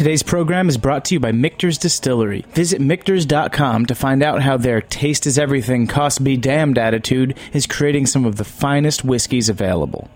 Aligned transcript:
Today's 0.00 0.22
program 0.22 0.70
is 0.70 0.78
brought 0.78 1.04
to 1.04 1.14
you 1.14 1.20
by 1.20 1.30
Michter's 1.30 1.76
Distillery. 1.76 2.46
Visit 2.52 2.80
Michters.com 2.80 3.84
to 3.84 3.94
find 3.94 4.22
out 4.22 4.40
how 4.40 4.56
their 4.56 4.80
taste 4.80 5.26
is 5.26 5.38
everything, 5.38 5.86
cost 5.86 6.24
be 6.24 6.38
damned 6.38 6.78
attitude 6.78 7.36
is 7.52 7.66
creating 7.66 8.06
some 8.06 8.24
of 8.24 8.36
the 8.36 8.44
finest 8.44 9.04
whiskeys 9.04 9.50
available. 9.50 10.08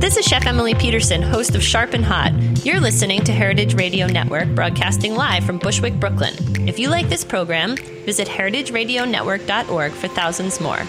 This 0.00 0.18
is 0.18 0.26
Chef 0.26 0.44
Emily 0.44 0.74
Peterson, 0.74 1.22
host 1.22 1.54
of 1.54 1.62
Sharp 1.62 1.94
and 1.94 2.04
Hot. 2.04 2.34
You're 2.62 2.78
listening 2.78 3.24
to 3.24 3.32
Heritage 3.32 3.72
Radio 3.72 4.06
Network, 4.06 4.54
broadcasting 4.54 5.14
live 5.14 5.44
from 5.44 5.58
Bushwick, 5.58 5.98
Brooklyn. 5.98 6.34
If 6.68 6.78
you 6.78 6.90
like 6.90 7.08
this 7.08 7.24
program, 7.24 7.76
visit 8.04 8.28
heritageradionetwork.org 8.28 9.92
for 9.92 10.08
thousands 10.08 10.60
more. 10.60 10.82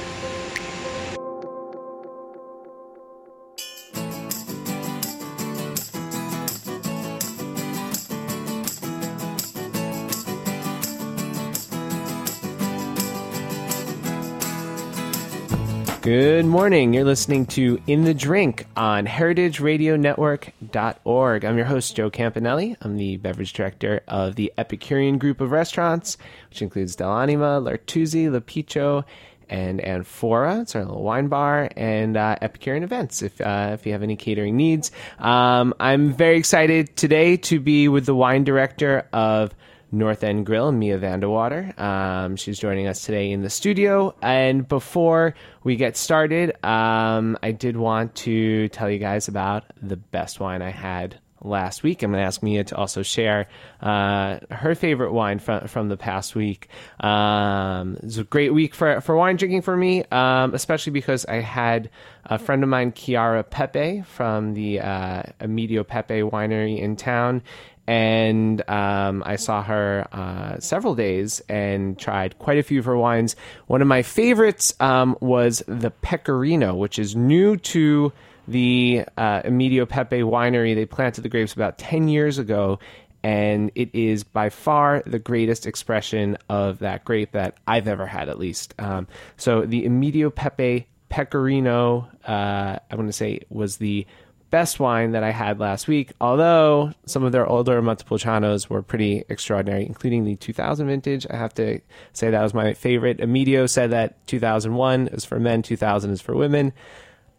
Good 16.04 16.46
morning. 16.46 16.94
You're 16.94 17.06
listening 17.06 17.46
to 17.46 17.82
In 17.88 18.04
the 18.04 18.14
Drink 18.14 18.66
on 18.76 19.08
heritageradionetwork.org. 19.08 21.46
I'm 21.46 21.56
your 21.56 21.66
host, 21.66 21.96
Joe 21.96 22.12
Campanelli. 22.12 22.76
I'm 22.82 22.98
the 22.98 23.16
beverage 23.16 23.54
director 23.54 24.02
of 24.10 24.36
the 24.36 24.52
Epicurean 24.58 25.18
group 25.18 25.40
of 25.40 25.52
restaurants, 25.52 26.18
which 26.50 26.62
includes 26.62 26.98
Dell'Anima, 26.98 27.64
L'Artusi, 27.64 28.30
L'Apicio, 28.30 29.06
and 29.48 29.80
Anfora. 29.80 30.64
It's 30.64 30.76
our 30.76 30.84
little 30.84 31.04
wine 31.04 31.30
bar 31.30 31.70
and 31.78 32.18
uh, 32.18 32.36
Epicurean 32.42 32.84
events 32.84 33.22
if, 33.22 33.40
uh, 33.40 33.70
if 33.72 33.86
you 33.86 33.94
have 33.94 34.04
any 34.04 34.18
catering 34.18 34.58
needs. 34.58 34.92
Um, 35.20 35.74
I'm 35.80 36.12
very 36.12 36.38
excited 36.38 36.98
today 36.98 37.38
to 37.38 37.62
be 37.62 37.88
with 37.88 38.06
the 38.06 38.14
wine 38.14 38.44
director 38.44 39.08
of 39.14 39.56
North 39.94 40.24
End 40.24 40.46
Grill, 40.46 40.72
Mia 40.72 40.98
Van 40.98 41.20
de 41.20 41.30
Water. 41.30 41.72
Um, 41.78 42.36
she's 42.36 42.58
joining 42.58 42.88
us 42.88 43.06
today 43.06 43.32
in 43.32 43.44
the 43.44 43.50
studio. 43.50 44.16
And 44.24 44.68
before 44.68 45.36
we 45.64 45.76
get 45.76 45.96
started, 45.96 46.54
um, 46.66 47.38
I 47.44 47.52
did 47.52 47.78
want 47.78 48.16
to 48.16 48.70
tell 48.70 48.90
you 48.90 48.98
guys 48.98 49.28
about 49.28 49.66
the 49.82 49.96
best 49.96 50.40
wine 50.40 50.64
I 50.64 50.72
had 50.72 51.20
last 51.44 51.84
week. 51.84 52.02
I'm 52.02 52.12
going 52.12 52.22
to 52.22 52.26
ask 52.26 52.42
Mia 52.42 52.64
to 52.66 52.76
also 52.76 53.04
share 53.04 53.48
uh, 53.82 54.40
her 54.50 54.76
favorite 54.76 55.12
wine 55.12 55.40
from 55.40 55.68
from 55.68 55.90
the 55.90 55.98
past 55.98 56.36
week. 56.36 56.70
Um, 57.00 57.98
it 57.98 58.04
was 58.04 58.18
a 58.18 58.24
great 58.24 58.54
week 58.54 58.74
for 58.74 59.02
for 59.02 59.16
wine 59.16 59.36
drinking 59.36 59.62
for 59.62 59.76
me, 59.76 60.04
um, 60.06 60.54
especially 60.54 60.92
because 60.92 61.26
I 61.26 61.36
had 61.36 61.90
a 62.26 62.40
friend 62.40 62.64
of 62.64 62.70
mine, 62.70 62.94
Chiara 62.94 63.44
Pepe 63.44 64.04
from 64.08 64.54
the 64.54 64.80
uh, 64.80 65.24
Emidio 65.42 65.86
Pepe 65.86 66.22
winery 66.22 66.80
in 66.80 66.96
town, 66.96 67.44
and 67.88 68.68
um, 68.70 69.24
I 69.26 69.36
saw 69.36 69.62
her 69.64 70.08
uh, 70.12 70.60
several 70.60 70.96
days 70.96 71.42
and 71.50 71.98
tried 71.98 72.40
quite 72.40 72.58
a 72.58 72.64
few 72.64 72.80
of 72.80 72.86
her 72.86 72.98
wines. 72.98 73.36
One 73.68 73.82
of 73.82 73.88
my 73.88 74.04
favorites 74.04 74.74
um, 74.80 75.18
was 75.20 75.64
the 75.68 75.92
Pecorino, 75.92 76.76
which 76.76 76.98
is 76.98 77.16
new 77.16 77.58
to 77.58 78.14
the 78.48 79.06
uh, 79.18 79.42
Emidio 79.42 79.88
Pepe 79.88 80.22
winery. 80.22 80.76
They 80.76 80.86
planted 80.86 81.22
the 81.22 81.30
grapes 81.30 81.54
about 81.54 81.78
10 81.78 82.08
years 82.08 82.38
ago, 82.38 82.80
and 83.22 83.72
it 83.76 83.94
is 83.94 84.24
by 84.24 84.50
far 84.50 85.04
the 85.06 85.20
greatest 85.20 85.66
expression 85.68 86.38
of 86.50 86.80
that 86.80 87.04
grape 87.04 87.34
that 87.34 87.58
I've 87.68 87.88
ever 87.88 88.06
had, 88.06 88.30
at 88.30 88.40
least. 88.40 88.74
Um, 88.80 89.08
so 89.38 89.66
the 89.66 89.86
Emidio 89.86 90.34
Pepe 90.34 90.88
Pecorino, 91.10 92.10
uh, 92.26 92.80
I 92.90 92.96
want 92.96 93.08
to 93.08 93.14
say, 93.14 93.42
was 93.50 93.78
the 93.78 94.08
best 94.54 94.80
wine 94.80 95.14
that 95.14 95.24
I 95.24 95.32
had 95.32 95.60
last 95.60 95.88
week, 95.88 96.12
although 96.22 96.94
some 97.08 97.24
of 97.24 97.32
their 97.32 97.48
older 97.48 97.82
Montepulcianos 97.82 98.70
were 98.70 98.84
pretty 98.84 99.24
extraordinary, 99.28 99.84
including 99.84 100.26
the 100.26 100.36
2000 100.36 100.86
vintage. 100.86 101.26
I 101.28 101.38
have 101.38 101.56
to 101.56 101.80
say 102.14 102.30
that 102.30 102.44
was 102.44 102.54
my 102.54 102.76
favorite. 102.76 103.18
Emidio 103.18 103.68
said 103.68 103.90
that 103.90 104.28
2001 104.28 105.08
is 105.08 105.26
for 105.26 105.40
men, 105.40 105.64
2000 105.64 106.12
is 106.12 106.22
for 106.22 106.36
women. 106.36 106.72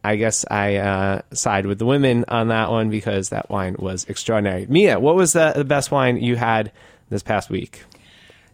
I 0.03 0.17
guess 0.17 0.45
I 0.51 0.75
uh, 0.75 1.23
side 1.33 1.67
with 1.67 1.79
the 1.79 1.87
women 1.87 2.25
on 2.27 2.49
that 2.49 2.73
one 2.73 2.91
because 2.91 3.29
that 3.29 3.49
wine 3.49 3.77
was 3.79 4.05
extraordinary. 4.09 4.67
Mia, 4.67 4.99
what 4.99 5.15
was 5.15 5.35
the, 5.35 5.53
the 5.55 5.65
best 5.65 5.93
wine 5.93 6.17
you 6.17 6.35
had 6.35 6.73
this 7.11 7.23
past 7.23 7.49
week? 7.49 7.85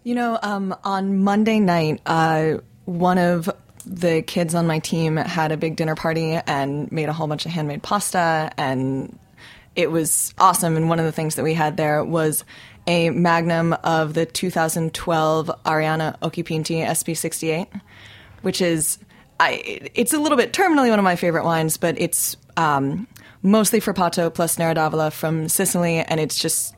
You 0.05 0.15
know, 0.15 0.39
um, 0.43 0.77
on 0.85 1.17
Monday 1.17 1.61
night, 1.61 2.03
uh, 2.05 2.59
one 2.85 3.17
of 3.17 3.49
the 3.87 4.23
kids 4.23 4.55
on 4.55 4.67
my 4.67 4.79
team 4.79 5.17
had 5.17 5.53
a 5.53 5.57
big 5.57 5.77
dinner 5.77 5.95
party 5.95 6.33
and 6.47 6.91
made 6.93 7.09
a 7.09 7.13
whole 7.13 7.27
bunch 7.27 7.47
of 7.47 7.53
handmade 7.53 7.83
pasta 7.83 8.51
and 8.57 9.19
it 9.77 9.91
was 9.91 10.35
awesome. 10.39 10.77
And 10.77 10.89
one 10.89 10.99
of 10.99 11.05
the 11.05 11.13
things 11.13 11.37
that 11.37 11.43
we 11.43 11.55
had 11.55 11.77
there 11.77 12.05
was 12.05 12.45
a 12.87 13.11
magnum 13.11 13.73
of 13.85 14.15
the 14.15 14.27
2012 14.27 15.51
Arianna 15.65 16.19
Occhipinti 16.21 16.85
SP68 16.85 17.69
which 18.43 18.61
is 18.61 18.99
I, 19.39 19.91
it's 19.95 20.13
a 20.13 20.19
little 20.19 20.37
bit 20.37 20.53
terminally 20.53 20.91
one 20.91 20.99
of 20.99 21.05
my 21.05 21.17
favorite 21.17 21.45
wines 21.45 21.77
but 21.77 22.01
it's 22.01 22.37
um, 22.57 23.07
mostly 23.43 23.81
frappato 23.81 24.33
plus 24.33 24.59
Nero 24.59 24.75
d'Avola 24.75 25.13
from 25.13 25.49
Sicily 25.49 25.99
and 25.99 26.21
it's 26.21 26.39
just 26.39 26.75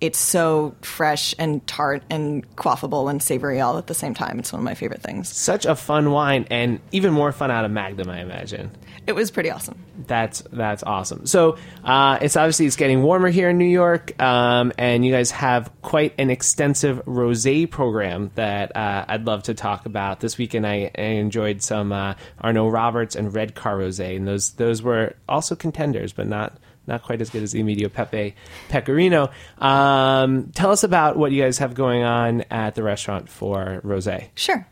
it's 0.00 0.18
so 0.18 0.74
fresh 0.82 1.34
and 1.38 1.66
tart 1.66 2.02
and 2.10 2.56
quaffable 2.56 3.10
and 3.10 3.22
savory 3.22 3.60
all 3.60 3.78
at 3.78 3.86
the 3.86 3.94
same 3.94 4.14
time. 4.14 4.38
It's 4.38 4.52
one 4.52 4.60
of 4.60 4.64
my 4.64 4.74
favorite 4.74 5.02
things. 5.02 5.28
Such 5.28 5.64
a 5.64 5.74
fun 5.74 6.10
wine, 6.10 6.46
and 6.50 6.80
even 6.92 7.12
more 7.12 7.32
fun 7.32 7.50
out 7.50 7.64
of 7.64 7.70
Magnum, 7.70 8.10
I 8.10 8.20
imagine. 8.20 8.70
It 9.06 9.14
was 9.14 9.30
pretty 9.30 9.50
awesome. 9.50 9.78
That's 10.06 10.42
that's 10.52 10.82
awesome. 10.82 11.26
So 11.26 11.56
uh, 11.84 12.18
it's 12.20 12.36
obviously 12.36 12.66
it's 12.66 12.76
getting 12.76 13.02
warmer 13.02 13.28
here 13.28 13.48
in 13.50 13.58
New 13.58 13.64
York, 13.64 14.20
um, 14.20 14.72
and 14.76 15.06
you 15.06 15.12
guys 15.12 15.30
have 15.30 15.70
quite 15.80 16.14
an 16.18 16.28
extensive 16.30 17.04
rosé 17.06 17.70
program 17.70 18.30
that 18.34 18.76
uh, 18.76 19.04
I'd 19.08 19.26
love 19.26 19.44
to 19.44 19.54
talk 19.54 19.86
about 19.86 20.20
this 20.20 20.36
weekend. 20.36 20.66
I, 20.66 20.90
I 20.96 21.02
enjoyed 21.02 21.62
some 21.62 21.92
uh, 21.92 22.14
Arnot-Roberts 22.42 23.16
and 23.16 23.32
Red 23.32 23.54
Car 23.54 23.78
rosé, 23.78 24.16
and 24.16 24.26
those 24.26 24.52
those 24.52 24.82
were 24.82 25.14
also 25.28 25.54
contenders, 25.54 26.12
but 26.12 26.26
not 26.26 26.58
not 26.86 27.02
quite 27.02 27.20
as 27.20 27.30
good 27.30 27.42
as 27.42 27.52
the 27.52 27.62
Emidio 27.62 27.92
Pepe 27.92 28.34
Pecorino. 28.68 29.30
Um, 29.58 30.50
tell 30.54 30.70
us 30.70 30.84
about 30.84 31.16
what 31.16 31.32
you 31.32 31.42
guys 31.42 31.58
have 31.58 31.74
going 31.74 32.02
on 32.02 32.42
at 32.50 32.74
the 32.74 32.82
restaurant 32.82 33.28
for 33.28 33.80
rosé. 33.84 34.28
Sure. 34.34 34.66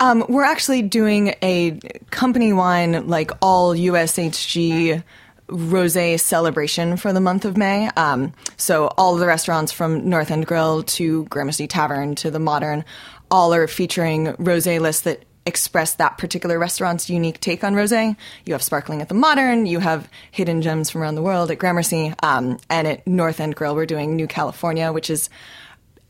Um, 0.00 0.24
we're 0.28 0.44
actually 0.44 0.82
doing 0.82 1.34
a 1.42 1.78
company 2.10 2.52
wine, 2.52 3.06
like 3.06 3.30
all 3.42 3.74
USHG 3.74 5.02
rosé 5.48 6.18
celebration 6.18 6.96
for 6.96 7.12
the 7.12 7.20
month 7.20 7.44
of 7.44 7.56
May. 7.56 7.88
Um, 7.96 8.32
so 8.56 8.86
all 8.96 9.16
the 9.16 9.26
restaurants 9.26 9.72
from 9.72 10.08
North 10.08 10.30
End 10.30 10.46
Grill 10.46 10.82
to 10.84 11.24
Gramercy 11.24 11.66
Tavern 11.66 12.14
to 12.16 12.30
the 12.30 12.38
Modern, 12.38 12.84
all 13.30 13.52
are 13.52 13.66
featuring 13.66 14.28
rosé 14.34 14.80
lists 14.80 15.02
that 15.02 15.24
express 15.46 15.94
that 15.94 16.18
particular 16.18 16.58
restaurant's 16.58 17.08
unique 17.08 17.40
take 17.40 17.64
on 17.64 17.74
rosé. 17.74 18.16
You 18.44 18.52
have 18.52 18.62
sparkling 18.62 19.00
at 19.00 19.08
the 19.08 19.14
Modern, 19.14 19.66
you 19.66 19.80
have 19.80 20.08
hidden 20.30 20.62
gems 20.62 20.90
from 20.90 21.02
around 21.02 21.14
the 21.14 21.22
world 21.22 21.50
at 21.50 21.58
Gramercy, 21.58 22.12
um, 22.22 22.58
and 22.68 22.86
at 22.86 23.06
North 23.06 23.40
End 23.40 23.56
Grill 23.56 23.74
we're 23.74 23.86
doing 23.86 24.16
New 24.16 24.26
California, 24.26 24.92
which 24.92 25.08
has 25.08 25.30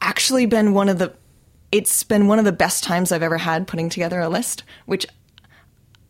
actually 0.01 0.47
been 0.47 0.75
one 0.75 0.89
of 0.89 0.99
the 0.99 1.15
it's 1.73 2.03
been 2.03 2.27
one 2.27 2.41
of 2.41 2.45
the 2.45 2.53
best 2.53 2.83
times 2.83 3.13
I've 3.13 3.23
ever 3.23 3.39
had 3.39 3.69
putting 3.69 3.89
together 3.89 4.19
a 4.21 4.29
list, 4.29 4.65
which 4.87 5.07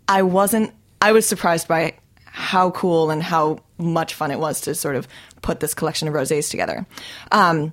I 0.09 0.23
wasn't 0.23 0.73
I 1.03 1.13
was 1.13 1.27
surprised 1.27 1.69
by 1.69 1.95
how 2.25 2.71
cool 2.71 3.11
and 3.11 3.23
how 3.23 3.59
much 3.79 4.15
fun 4.15 4.31
it 4.31 4.39
was 4.39 4.61
to 4.63 4.75
sort 4.75 4.97
of 4.97 5.09
put 5.43 5.61
this 5.61 5.75
collection 5.75 6.09
of 6.09 6.15
rosés 6.15 6.51
together. 6.51 6.87
Um, 7.33 7.73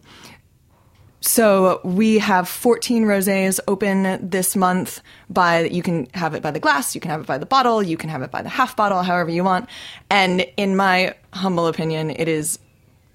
so 1.21 1.81
we 1.83 2.19
have 2.19 2.47
14 2.47 3.05
rosés 3.05 3.59
open 3.67 4.29
this 4.29 4.55
month 4.55 5.01
by 5.29 5.61
you 5.63 5.81
can 5.81 6.07
have 6.13 6.35
it 6.35 6.43
by 6.43 6.51
the 6.51 6.59
glass, 6.59 6.93
you 6.93 7.01
can 7.01 7.11
have 7.11 7.21
it 7.21 7.27
by 7.27 7.37
the 7.37 7.45
bottle, 7.45 7.81
you 7.81 7.97
can 7.97 8.09
have 8.09 8.21
it 8.21 8.31
by 8.31 8.41
the 8.41 8.49
half 8.49 8.75
bottle, 8.75 9.01
however 9.01 9.31
you 9.31 9.43
want. 9.43 9.67
And 10.09 10.45
in 10.57 10.75
my 10.75 11.15
humble 11.33 11.67
opinion, 11.67 12.11
it 12.11 12.27
is 12.27 12.59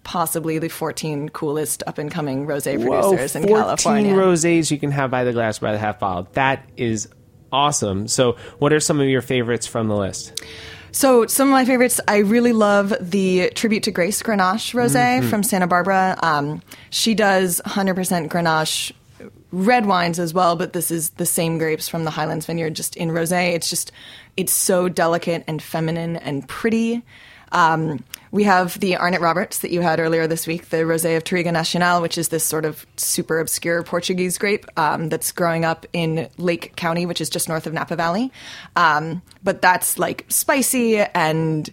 possibly 0.04 0.58
the 0.58 0.68
14 0.68 1.28
coolest 1.28 1.82
up 1.86 1.98
and 1.98 2.10
coming 2.10 2.46
rosé 2.46 2.74
producers 2.82 3.34
Whoa, 3.34 3.40
in 3.40 3.48
California. 3.48 4.14
14 4.14 4.14
rosés 4.14 4.70
you 4.70 4.78
can 4.78 4.90
have 4.90 5.10
by 5.10 5.22
the 5.22 5.32
glass, 5.32 5.60
by 5.60 5.72
the 5.72 5.78
half 5.78 6.00
bottle. 6.00 6.28
That 6.32 6.68
is 6.76 7.08
awesome. 7.52 8.08
So, 8.08 8.36
what 8.58 8.72
are 8.72 8.80
some 8.80 9.00
of 9.00 9.06
your 9.06 9.22
favorites 9.22 9.66
from 9.66 9.88
the 9.88 9.96
list? 9.96 10.42
So 10.92 11.26
some 11.26 11.48
of 11.48 11.52
my 11.52 11.64
favorites, 11.64 12.00
I 12.06 12.18
really 12.18 12.52
love 12.52 12.94
the 13.00 13.50
Tribute 13.54 13.84
to 13.84 13.90
Grace 13.90 14.22
Grenache 14.22 14.74
Rosé 14.74 15.18
Mm-hmm. 15.20 15.28
from 15.30 15.42
Santa 15.42 15.66
Barbara. 15.66 16.18
Um, 16.22 16.62
she 16.90 17.14
does 17.14 17.60
100% 17.64 18.28
Grenache 18.28 18.92
red 19.52 19.86
wines 19.86 20.18
as 20.18 20.34
well, 20.34 20.54
but 20.56 20.72
this 20.72 20.90
is 20.90 21.10
the 21.10 21.26
same 21.26 21.58
grapes 21.58 21.88
from 21.88 22.04
the 22.04 22.10
Highlands 22.10 22.46
Vineyard, 22.46 22.74
just 22.74 22.96
in 22.96 23.08
rosé. 23.10 23.54
It's 23.54 23.68
just, 23.70 23.90
it's 24.36 24.52
so 24.52 24.88
delicate 24.88 25.44
and 25.46 25.62
feminine 25.62 26.16
and 26.16 26.46
pretty. 26.48 27.02
Um, 27.52 28.02
we 28.32 28.44
have 28.44 28.80
the 28.80 28.96
Arnot-Roberts 28.96 29.58
that 29.58 29.70
you 29.70 29.82
had 29.82 30.00
earlier 30.00 30.26
this 30.26 30.46
week, 30.46 30.70
the 30.70 30.78
Rosé 30.78 31.18
of 31.18 31.22
Touriga 31.22 31.52
Nacional, 31.52 32.00
which 32.00 32.16
is 32.16 32.28
this 32.28 32.42
sort 32.42 32.64
of 32.64 32.86
super 32.96 33.38
obscure 33.38 33.82
Portuguese 33.82 34.38
grape 34.38 34.64
um, 34.78 35.10
that's 35.10 35.30
growing 35.32 35.66
up 35.66 35.84
in 35.92 36.30
Lake 36.38 36.74
County, 36.74 37.04
which 37.04 37.20
is 37.20 37.28
just 37.28 37.46
north 37.46 37.66
of 37.66 37.74
Napa 37.74 37.94
Valley. 37.94 38.32
Um, 38.74 39.20
but 39.44 39.60
that's 39.60 39.98
like 39.98 40.24
spicy 40.28 41.00
and 41.00 41.70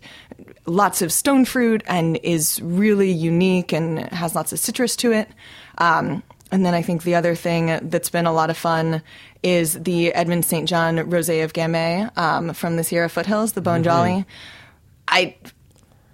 lots 0.65 1.01
of 1.01 1.13
stone 1.13 1.45
fruit 1.45 1.81
and 1.87 2.19
is 2.23 2.61
really 2.61 3.09
unique 3.09 3.71
and 3.71 3.99
has 4.09 4.35
lots 4.35 4.51
of 4.51 4.59
citrus 4.59 4.97
to 4.97 5.13
it. 5.13 5.29
Um, 5.77 6.21
and 6.51 6.65
then 6.65 6.73
I 6.73 6.81
think 6.81 7.03
the 7.03 7.15
other 7.15 7.35
thing 7.35 7.89
that's 7.89 8.09
been 8.09 8.25
a 8.25 8.33
lot 8.33 8.49
of 8.49 8.57
fun 8.57 9.01
is 9.43 9.81
the 9.81 10.13
Edmunds 10.13 10.47
St. 10.47 10.67
John 10.67 10.97
Rosé 10.97 11.41
of 11.41 11.53
Gamay 11.53 12.15
um, 12.17 12.53
from 12.53 12.75
the 12.75 12.83
Sierra 12.83 13.07
Foothills, 13.07 13.53
the 13.53 13.61
Bone 13.61 13.81
Jolly. 13.81 14.25
I 15.07 15.35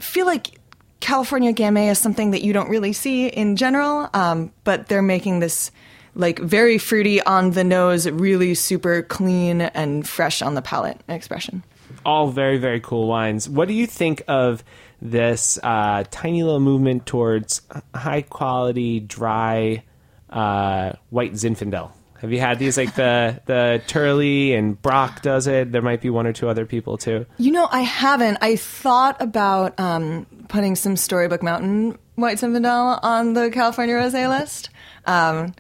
feel 0.06 0.26
like 0.26 0.60
California 1.02 1.54
Gamay 1.54 1.92
is 1.92 2.00
something 2.00 2.32
that 2.32 2.42
you 2.44 2.54
don't 2.54 2.70
really 2.70 2.94
see 2.94 3.28
in 3.28 3.56
general, 3.58 4.10
um, 4.14 4.52
but 4.64 4.88
they're 4.88 5.02
making 5.02 5.40
this 5.40 5.72
like 6.16 6.40
very 6.40 6.78
fruity 6.78 7.22
on 7.22 7.52
the 7.52 7.64
nose, 7.64 8.08
really 8.10 8.56
super 8.56 9.04
clean 9.04 9.62
and 9.62 10.08
fresh 10.08 10.42
on 10.42 10.56
the 10.56 10.62
palate 10.62 11.02
expression. 11.10 11.64
all 12.06 12.30
very 12.30 12.58
very 12.58 12.80
cool 12.80 13.08
wines. 13.08 13.50
What 13.50 13.68
do 13.68 13.74
you 13.74 13.88
think 13.88 14.24
of 14.28 14.64
this 15.02 15.60
uh, 15.64 16.04
tiny 16.12 16.44
little 16.44 16.60
movement 16.60 17.06
towards 17.06 17.62
high 17.94 18.22
quality 18.22 19.00
dry 19.00 19.84
uh, 20.30 20.94
white 21.10 21.34
Zinfandel? 21.34 21.92
Have 22.22 22.32
you 22.32 22.40
had 22.40 22.60
these 22.60 22.78
like 22.78 22.96
the 22.96 23.42
the 23.46 23.82
Turley 23.88 24.54
and 24.54 24.82
Brock 24.82 25.22
does 25.22 25.48
it? 25.48 25.72
There 25.72 25.82
might 25.82 26.02
be 26.02 26.10
one 26.10 26.26
or 26.26 26.34
two 26.34 26.48
other 26.48 26.66
people 26.66 26.98
too. 26.98 27.26
You 27.38 27.52
know, 27.52 27.68
I 27.72 27.82
haven't. 27.82 28.38
I 28.42 28.56
thought 28.56 29.22
about 29.22 29.80
um, 29.80 30.26
putting 30.48 30.76
some 30.76 30.96
Storybook 30.96 31.44
Mountain 31.44 31.98
White 32.16 32.38
Zinfandel 32.38 33.00
on 33.04 33.34
the 33.34 33.50
California 33.52 33.96
Rosé 33.96 34.30
list, 34.30 34.70
um, 35.06 35.54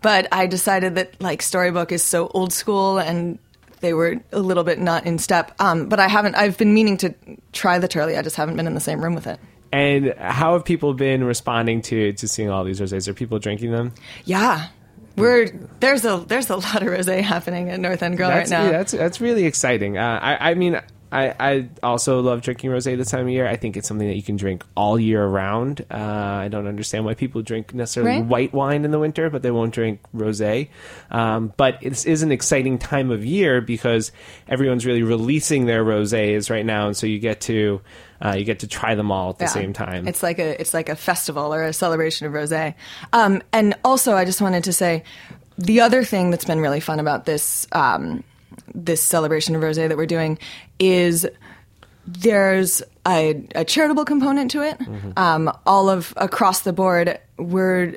but 0.00 0.26
I 0.32 0.46
decided 0.46 0.94
that 0.94 1.20
like 1.20 1.42
Storybook 1.42 1.92
is 1.92 2.02
so 2.02 2.28
old 2.28 2.52
school 2.52 2.98
and 2.98 3.38
they 3.80 3.92
were 3.92 4.16
a 4.32 4.40
little 4.40 4.64
bit 4.64 4.78
not 4.78 5.06
in 5.06 5.18
step. 5.18 5.54
Um, 5.60 5.88
but 5.88 6.00
I 6.00 6.08
haven't. 6.08 6.34
I've 6.34 6.56
been 6.56 6.74
meaning 6.74 6.96
to 6.98 7.14
try 7.52 7.78
the 7.78 7.88
Turley. 7.88 8.16
I 8.16 8.22
just 8.22 8.36
haven't 8.36 8.56
been 8.56 8.66
in 8.66 8.74
the 8.74 8.80
same 8.80 9.02
room 9.02 9.14
with 9.14 9.26
it. 9.26 9.38
And 9.70 10.14
how 10.18 10.54
have 10.54 10.64
people 10.64 10.94
been 10.94 11.24
responding 11.24 11.82
to 11.82 12.14
to 12.14 12.28
seeing 12.28 12.48
all 12.48 12.64
these 12.64 12.80
rosés? 12.80 13.06
Are 13.06 13.14
people 13.14 13.38
drinking 13.38 13.72
them? 13.72 13.92
Yeah. 14.24 14.68
We're 15.18 15.48
there's 15.80 16.04
a 16.04 16.24
there's 16.26 16.50
a 16.50 16.56
lot 16.56 16.82
of 16.82 16.88
rosé 16.88 17.22
happening 17.22 17.70
at 17.70 17.80
North 17.80 18.02
End 18.02 18.16
Grill 18.16 18.28
That's, 18.28 18.50
right 18.50 18.58
now. 18.58 18.64
yeah, 18.66 18.70
that's 18.72 18.92
that's 18.92 19.20
really 19.20 19.44
exciting. 19.44 19.98
Uh, 19.98 20.18
I 20.22 20.50
I 20.50 20.54
mean. 20.54 20.80
I, 21.10 21.34
I 21.40 21.68
also 21.82 22.20
love 22.20 22.42
drinking 22.42 22.70
rosé 22.70 22.96
this 22.96 23.10
time 23.10 23.22
of 23.26 23.30
year. 23.30 23.46
I 23.46 23.56
think 23.56 23.76
it's 23.76 23.88
something 23.88 24.06
that 24.06 24.16
you 24.16 24.22
can 24.22 24.36
drink 24.36 24.64
all 24.76 24.98
year 25.00 25.26
round. 25.26 25.84
Uh, 25.90 25.94
I 25.96 26.48
don't 26.48 26.66
understand 26.66 27.04
why 27.04 27.14
people 27.14 27.42
drink 27.42 27.72
necessarily 27.72 28.18
Right. 28.20 28.24
white 28.26 28.52
wine 28.52 28.84
in 28.84 28.90
the 28.90 28.98
winter, 28.98 29.30
but 29.30 29.42
they 29.42 29.50
won't 29.50 29.72
drink 29.72 30.00
rosé. 30.14 30.68
Um, 31.10 31.52
but 31.56 31.78
it 31.82 31.92
is 31.92 32.04
is 32.04 32.22
an 32.22 32.30
exciting 32.32 32.78
time 32.78 33.10
of 33.10 33.24
year 33.24 33.60
because 33.60 34.12
everyone's 34.48 34.84
really 34.84 35.02
releasing 35.02 35.66
their 35.66 35.84
rosés 35.84 36.50
right 36.50 36.66
now, 36.66 36.86
and 36.86 36.96
so 36.96 37.06
you 37.06 37.18
get 37.18 37.40
to 37.42 37.80
uh, 38.22 38.34
you 38.36 38.44
get 38.44 38.58
to 38.60 38.66
try 38.66 38.94
them 38.94 39.10
all 39.10 39.30
at 39.30 39.38
the 39.38 39.44
Yeah. 39.44 39.50
same 39.50 39.72
time. 39.72 40.06
It's 40.08 40.22
like 40.22 40.38
a 40.38 40.60
it's 40.60 40.74
like 40.74 40.88
a 40.88 40.96
festival 40.96 41.54
or 41.54 41.62
a 41.62 41.72
celebration 41.72 42.26
of 42.26 42.32
rosé. 42.32 42.74
Um, 43.12 43.42
and 43.52 43.74
also, 43.84 44.14
I 44.14 44.24
just 44.24 44.42
wanted 44.42 44.64
to 44.64 44.72
say 44.72 45.04
the 45.56 45.80
other 45.80 46.04
thing 46.04 46.30
that's 46.30 46.44
been 46.44 46.60
really 46.60 46.80
fun 46.80 47.00
about 47.00 47.24
this 47.24 47.66
um, 47.72 48.22
this 48.74 49.02
celebration 49.02 49.54
of 49.54 49.62
rosé 49.62 49.88
that 49.88 49.96
we're 49.96 50.06
doing 50.06 50.38
is 50.78 51.26
there's 52.06 52.82
a, 53.06 53.46
a 53.54 53.64
charitable 53.64 54.04
component 54.04 54.50
to 54.52 54.62
it. 54.62 54.80
Um, 55.16 55.52
all 55.66 55.88
of 55.88 56.14
across 56.16 56.62
the 56.62 56.72
board, 56.72 57.18
we're 57.38 57.96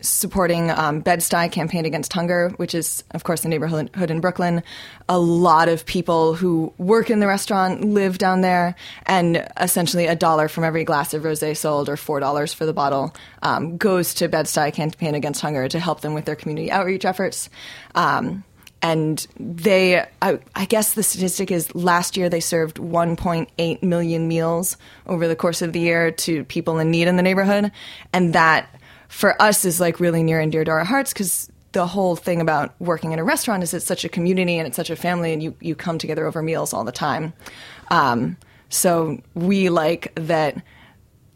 supporting 0.00 0.68
um, 0.72 0.98
Bed-Stuy 0.98 1.52
campaign 1.52 1.84
against 1.84 2.12
hunger, 2.12 2.48
which 2.56 2.74
is, 2.74 3.04
of 3.12 3.22
course, 3.22 3.42
the 3.42 3.48
neighborhood 3.48 4.10
in 4.10 4.20
Brooklyn. 4.20 4.64
A 5.08 5.16
lot 5.16 5.68
of 5.68 5.86
people 5.86 6.34
who 6.34 6.72
work 6.76 7.08
in 7.08 7.20
the 7.20 7.28
restaurant 7.28 7.84
live 7.84 8.18
down 8.18 8.40
there, 8.40 8.74
and 9.06 9.48
essentially 9.60 10.08
a 10.08 10.16
dollar 10.16 10.48
from 10.48 10.64
every 10.64 10.82
glass 10.82 11.14
of 11.14 11.22
rosé 11.22 11.56
sold, 11.56 11.88
or 11.88 11.96
four 11.96 12.18
dollars 12.18 12.52
for 12.52 12.66
the 12.66 12.72
bottle, 12.72 13.14
um, 13.42 13.76
goes 13.76 14.12
to 14.14 14.26
Bed-Stuy 14.26 14.74
campaign 14.74 15.14
against 15.14 15.40
hunger 15.40 15.68
to 15.68 15.78
help 15.78 16.00
them 16.00 16.14
with 16.14 16.24
their 16.24 16.34
community 16.34 16.68
outreach 16.72 17.04
efforts. 17.04 17.48
Um, 17.94 18.42
and 18.82 19.24
they, 19.38 20.04
I, 20.20 20.40
I 20.54 20.64
guess 20.64 20.94
the 20.94 21.02
statistic 21.02 21.50
is 21.50 21.72
last 21.74 22.16
year 22.16 22.28
they 22.28 22.40
served 22.40 22.76
1.8 22.76 23.82
million 23.82 24.28
meals 24.28 24.76
over 25.06 25.28
the 25.28 25.36
course 25.36 25.62
of 25.62 25.72
the 25.72 25.80
year 25.80 26.10
to 26.10 26.44
people 26.44 26.78
in 26.78 26.90
need 26.90 27.06
in 27.06 27.16
the 27.16 27.22
neighborhood, 27.22 27.70
and 28.12 28.34
that 28.34 28.68
for 29.08 29.40
us 29.40 29.64
is 29.64 29.78
like 29.78 30.00
really 30.00 30.22
near 30.22 30.40
and 30.40 30.50
dear 30.50 30.64
to 30.64 30.70
our 30.70 30.84
hearts 30.84 31.12
because 31.12 31.50
the 31.72 31.86
whole 31.86 32.16
thing 32.16 32.40
about 32.40 32.74
working 32.80 33.12
in 33.12 33.18
a 33.18 33.24
restaurant 33.24 33.62
is 33.62 33.72
it's 33.72 33.86
such 33.86 34.04
a 34.04 34.08
community 34.08 34.58
and 34.58 34.66
it's 34.66 34.76
such 34.76 34.90
a 34.90 34.96
family 34.96 35.32
and 35.32 35.42
you, 35.42 35.54
you 35.60 35.74
come 35.74 35.98
together 35.98 36.26
over 36.26 36.42
meals 36.42 36.72
all 36.72 36.84
the 36.84 36.92
time. 36.92 37.32
Um, 37.90 38.36
so 38.68 39.20
we 39.34 39.68
like 39.68 40.12
that 40.16 40.62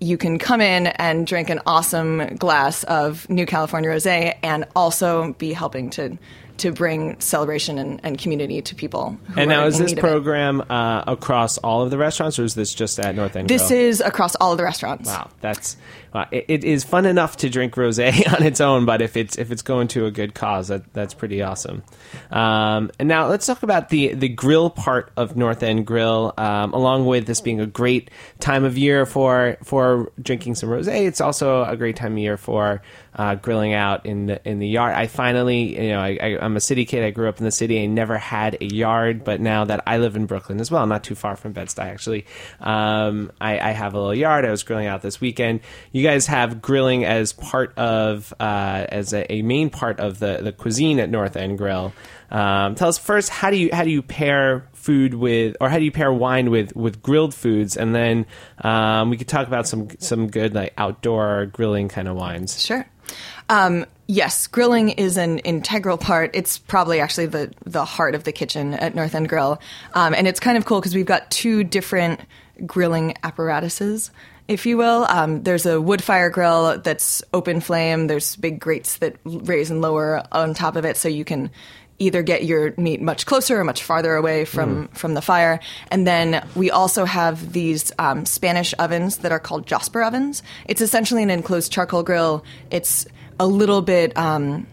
you 0.00 0.18
can 0.18 0.38
come 0.38 0.60
in 0.60 0.88
and 0.88 1.26
drink 1.26 1.48
an 1.48 1.60
awesome 1.66 2.36
glass 2.36 2.84
of 2.84 3.28
New 3.30 3.46
California 3.46 3.88
Rosé 3.88 4.36
and 4.42 4.66
also 4.76 5.32
be 5.34 5.52
helping 5.52 5.90
to 5.90 6.18
to 6.58 6.72
bring 6.72 7.18
celebration 7.20 7.78
and, 7.78 8.00
and 8.02 8.18
community 8.18 8.62
to 8.62 8.74
people. 8.74 9.18
And 9.36 9.48
now, 9.48 9.66
is 9.66 9.78
this 9.78 9.90
need 9.90 9.98
of 9.98 10.04
it. 10.04 10.08
program 10.08 10.62
uh, 10.70 11.04
across 11.06 11.58
all 11.58 11.82
of 11.82 11.90
the 11.90 11.98
restaurants, 11.98 12.38
or 12.38 12.44
is 12.44 12.54
this 12.54 12.74
just 12.74 12.98
at 12.98 13.14
North 13.14 13.36
End? 13.36 13.48
This 13.48 13.68
Grill? 13.68 13.80
is 13.80 14.00
across 14.00 14.34
all 14.36 14.52
of 14.52 14.58
the 14.58 14.64
restaurants. 14.64 15.08
Wow, 15.08 15.30
that's 15.40 15.76
wow, 16.16 16.26
it, 16.30 16.46
it 16.48 16.64
is 16.64 16.82
fun 16.82 17.04
enough 17.04 17.36
to 17.38 17.50
drink 17.50 17.74
rosé 17.74 18.32
on 18.34 18.42
its 18.42 18.60
own, 18.60 18.86
but 18.86 19.02
if 19.02 19.16
it's 19.16 19.36
if 19.36 19.50
it's 19.52 19.62
going 19.62 19.88
to 19.88 20.06
a 20.06 20.10
good 20.10 20.34
cause, 20.34 20.68
that 20.68 20.92
that's 20.94 21.14
pretty 21.14 21.42
awesome. 21.42 21.82
Um, 22.30 22.90
and 22.98 23.08
now 23.08 23.28
let's 23.28 23.46
talk 23.46 23.62
about 23.62 23.90
the 23.90 24.14
the 24.14 24.28
grill 24.28 24.70
part 24.70 25.12
of 25.16 25.36
North 25.36 25.62
End 25.62 25.86
Grill. 25.86 26.32
Um, 26.38 26.72
along 26.72 27.06
with 27.06 27.26
this 27.26 27.40
being 27.40 27.60
a 27.60 27.66
great 27.66 28.10
time 28.40 28.64
of 28.64 28.78
year 28.78 29.04
for 29.04 29.58
for 29.62 30.10
drinking 30.20 30.54
some 30.54 30.70
rosé, 30.70 31.06
it's 31.06 31.20
also 31.20 31.64
a 31.64 31.76
great 31.76 31.96
time 31.96 32.12
of 32.12 32.18
year 32.18 32.36
for 32.36 32.82
uh, 33.16 33.34
grilling 33.34 33.72
out 33.72 34.04
in 34.04 34.26
the 34.26 34.48
in 34.48 34.58
the 34.58 34.68
yard. 34.68 34.94
I 34.94 35.06
finally, 35.06 35.80
you 35.82 35.88
know, 35.88 36.00
I, 36.00 36.18
I, 36.20 36.38
I'm 36.38 36.56
a 36.56 36.60
city 36.60 36.84
kid. 36.84 37.02
I 37.02 37.10
grew 37.10 37.28
up 37.28 37.38
in 37.38 37.44
the 37.44 37.50
city. 37.50 37.82
I 37.82 37.86
never 37.86 38.18
had 38.18 38.58
a 38.60 38.66
yard, 38.66 39.24
but 39.24 39.40
now 39.40 39.64
that 39.64 39.82
I 39.86 39.98
live 39.98 40.16
in 40.16 40.26
Brooklyn 40.26 40.60
as 40.60 40.70
well, 40.70 40.86
not 40.86 41.02
too 41.02 41.14
far 41.14 41.34
from 41.34 41.52
Bed-Stuy 41.52 41.82
actually, 41.82 42.26
um, 42.60 43.32
I, 43.40 43.58
I 43.58 43.70
have 43.70 43.94
a 43.94 43.98
little 43.98 44.14
yard. 44.14 44.44
I 44.44 44.50
was 44.50 44.62
grilling 44.62 44.86
out 44.86 45.00
this 45.00 45.20
weekend. 45.20 45.60
You 45.92 46.02
guys 46.06 46.26
have 46.26 46.62
grilling 46.62 47.04
as 47.04 47.32
part 47.32 47.76
of 47.76 48.32
uh, 48.38 48.86
as 48.88 49.12
a, 49.12 49.30
a 49.32 49.42
main 49.42 49.70
part 49.70 50.00
of 50.00 50.18
the 50.18 50.38
the 50.42 50.52
cuisine 50.52 51.00
at 51.00 51.10
North 51.10 51.36
End 51.36 51.58
Grill. 51.58 51.92
Um, 52.30 52.74
tell 52.74 52.88
us 52.88 52.98
first 52.98 53.28
how 53.28 53.50
do 53.50 53.56
you 53.56 53.70
how 53.72 53.84
do 53.84 53.90
you 53.90 54.02
pair 54.02 54.68
food 54.72 55.14
with 55.14 55.56
or 55.60 55.68
how 55.68 55.78
do 55.78 55.84
you 55.84 55.92
pair 55.92 56.12
wine 56.12 56.50
with 56.50 56.74
with 56.76 57.02
grilled 57.02 57.34
foods 57.34 57.76
and 57.76 57.94
then 57.94 58.26
um, 58.62 59.10
we 59.10 59.16
could 59.16 59.28
talk 59.28 59.46
about 59.48 59.66
some 59.66 59.88
some 59.98 60.28
good 60.28 60.54
like 60.54 60.72
outdoor 60.78 61.46
grilling 61.46 61.88
kind 61.88 62.08
of 62.08 62.16
wines. 62.16 62.64
Sure. 62.64 62.86
Um, 63.48 63.86
yes, 64.06 64.46
grilling 64.46 64.90
is 64.90 65.16
an 65.16 65.38
integral 65.40 65.98
part. 65.98 66.30
It's 66.34 66.58
probably 66.58 67.00
actually 67.00 67.26
the 67.26 67.52
the 67.64 67.84
heart 67.84 68.14
of 68.14 68.24
the 68.24 68.32
kitchen 68.32 68.74
at 68.74 68.94
North 68.94 69.14
End 69.14 69.28
Grill, 69.28 69.60
um, 69.94 70.14
and 70.14 70.26
it's 70.26 70.40
kind 70.40 70.56
of 70.56 70.64
cool 70.64 70.80
because 70.80 70.94
we've 70.94 71.06
got 71.06 71.30
two 71.30 71.64
different 71.64 72.20
grilling 72.64 73.14
apparatuses, 73.22 74.10
if 74.48 74.66
you 74.66 74.76
will. 74.76 75.06
Um, 75.08 75.42
there's 75.42 75.66
a 75.66 75.80
wood 75.80 76.02
fire 76.02 76.30
grill 76.30 76.78
that's 76.78 77.22
open 77.32 77.60
flame. 77.60 78.06
There's 78.06 78.36
big 78.36 78.60
grates 78.60 78.98
that 78.98 79.16
raise 79.24 79.70
and 79.70 79.80
lower 79.80 80.22
on 80.32 80.54
top 80.54 80.76
of 80.76 80.84
it, 80.84 80.96
so 80.96 81.08
you 81.08 81.24
can 81.24 81.50
either 81.98 82.22
get 82.22 82.44
your 82.44 82.74
meat 82.76 83.00
much 83.00 83.24
closer 83.24 83.58
or 83.58 83.64
much 83.64 83.82
farther 83.82 84.14
away 84.16 84.44
from 84.44 84.88
from 84.88 85.14
the 85.14 85.22
fire. 85.22 85.60
And 85.90 86.06
then 86.06 86.46
we 86.54 86.70
also 86.70 87.04
have 87.04 87.52
these 87.52 87.92
um, 87.98 88.26
Spanish 88.26 88.74
ovens 88.78 89.18
that 89.18 89.32
are 89.32 89.40
called 89.40 89.66
Josper 89.66 90.06
ovens. 90.06 90.42
It's 90.66 90.80
essentially 90.80 91.22
an 91.22 91.30
enclosed 91.30 91.72
charcoal 91.72 92.02
grill. 92.02 92.44
It's 92.70 93.06
a 93.40 93.46
little 93.46 93.82
bit. 93.82 94.16
Um, 94.16 94.66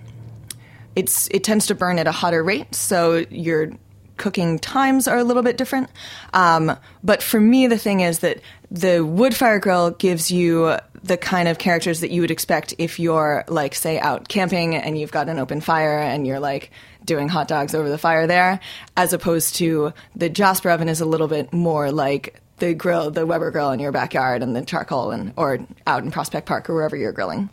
it's 0.96 1.28
it 1.32 1.44
tends 1.44 1.68
to 1.68 1.76
burn 1.76 1.98
at 1.98 2.08
a 2.08 2.12
hotter 2.12 2.44
rate, 2.44 2.76
so 2.76 3.26
your 3.30 3.72
cooking 4.18 4.60
times 4.60 5.08
are 5.08 5.18
a 5.18 5.24
little 5.24 5.44
bit 5.44 5.58
different. 5.58 5.90
Um, 6.34 6.78
but 7.04 7.24
for 7.24 7.40
me, 7.40 7.68
the 7.68 7.78
thing 7.78 8.02
is 8.02 8.20
that 8.20 8.40
the 8.72 9.06
wood 9.06 9.36
fire 9.36 9.60
grill 9.60 9.92
gives 9.92 10.32
you 10.32 10.78
the 11.04 11.18
kind 11.18 11.48
of 11.48 11.58
characters 11.58 12.00
that 12.00 12.12
you 12.12 12.22
would 12.22 12.32
expect 12.32 12.74
if 12.78 13.00
you're 13.00 13.44
like 13.48 13.76
say 13.76 14.00
out 14.00 14.30
camping 14.30 14.76
and 14.76 14.98
you've 14.98 15.12
got 15.12 15.28
an 15.28 15.38
open 15.38 15.60
fire 15.60 16.00
and 16.00 16.26
you're 16.26 16.40
like 16.40 16.72
doing 17.04 17.28
hot 17.28 17.48
dogs 17.48 17.76
over 17.76 17.90
the 17.90 17.98
fire 17.98 18.26
there, 18.28 18.60
as 18.96 19.14
opposed 19.14 19.56
to 19.56 19.94
the 20.16 20.30
Josper 20.30 20.74
oven 20.74 20.88
is 20.88 21.02
a 21.02 21.06
little 21.06 21.28
bit 21.28 21.52
more 21.52 21.92
like 21.92 22.42
the 22.58 22.74
grill, 22.74 23.12
the 23.12 23.26
Weber 23.26 23.52
grill 23.52 23.72
in 23.72 23.80
your 23.80 23.92
backyard 23.92 24.42
and 24.42 24.56
the 24.56 24.64
charcoal 24.64 25.12
and 25.12 25.34
or 25.36 25.60
out 25.86 26.04
in 26.04 26.12
Prospect 26.12 26.48
Park 26.48 26.70
or 26.70 26.76
wherever 26.76 26.96
you're 26.96 27.12
grilling. 27.12 27.50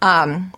Um, 0.00 0.52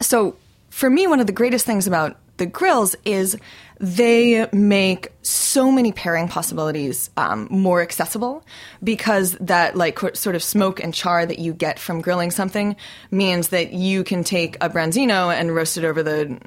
so 0.00 0.36
for 0.70 0.90
me, 0.90 1.06
one 1.06 1.20
of 1.20 1.26
the 1.26 1.32
greatest 1.32 1.66
things 1.66 1.86
about 1.86 2.16
the 2.40 2.46
grills 2.46 2.96
is 3.04 3.36
they 3.80 4.48
make 4.50 5.12
so 5.20 5.70
many 5.70 5.92
pairing 5.92 6.26
possibilities 6.26 7.10
um, 7.18 7.46
more 7.50 7.82
accessible 7.82 8.42
because 8.82 9.32
that 9.40 9.76
like 9.76 9.98
sort 10.16 10.34
of 10.34 10.42
smoke 10.42 10.82
and 10.82 10.94
char 10.94 11.26
that 11.26 11.38
you 11.38 11.52
get 11.52 11.78
from 11.78 12.00
grilling 12.00 12.30
something 12.30 12.76
means 13.10 13.48
that 13.48 13.74
you 13.74 14.02
can 14.02 14.24
take 14.24 14.56
a 14.62 14.70
branzino 14.70 15.30
and 15.34 15.54
roast 15.54 15.76
it 15.76 15.84
over 15.84 16.02
the 16.02 16.38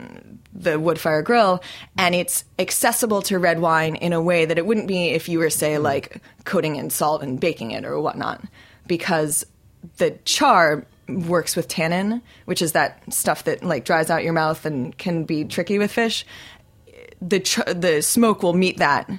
the 0.52 0.80
wood 0.80 1.00
fire 1.00 1.22
grill 1.22 1.62
and 1.96 2.16
it's 2.16 2.44
accessible 2.58 3.22
to 3.22 3.38
red 3.38 3.60
wine 3.60 3.96
in 3.96 4.14
a 4.14 4.22
way 4.22 4.46
that 4.46 4.58
it 4.58 4.66
wouldn't 4.66 4.88
be 4.88 5.10
if 5.10 5.30
you 5.30 5.38
were 5.38 5.52
say 5.52 5.78
like 5.78 6.24
coating 6.44 6.76
in 6.76 6.90
salt 6.90 7.22
and 7.22 7.40
baking 7.40 7.70
it 7.70 7.86
or 7.86 8.00
whatnot 8.00 8.42
because 8.88 9.46
the 9.98 10.10
char 10.26 10.88
works 11.14 11.56
with 11.56 11.68
tannin 11.68 12.22
which 12.46 12.62
is 12.62 12.74
that 12.74 13.02
stuff 13.14 13.44
that 13.46 13.64
like 13.64 13.86
dries 13.86 14.10
out 14.10 14.24
your 14.24 14.34
mouth 14.34 14.66
and 14.66 14.98
can 14.98 15.24
be 15.24 15.46
tricky 15.46 15.78
with 15.78 15.92
fish 15.92 16.26
the 17.22 17.40
ch- 17.40 17.66
the 17.68 18.02
smoke 18.02 18.44
will 18.44 18.54
meet 18.54 18.78
that 18.78 19.10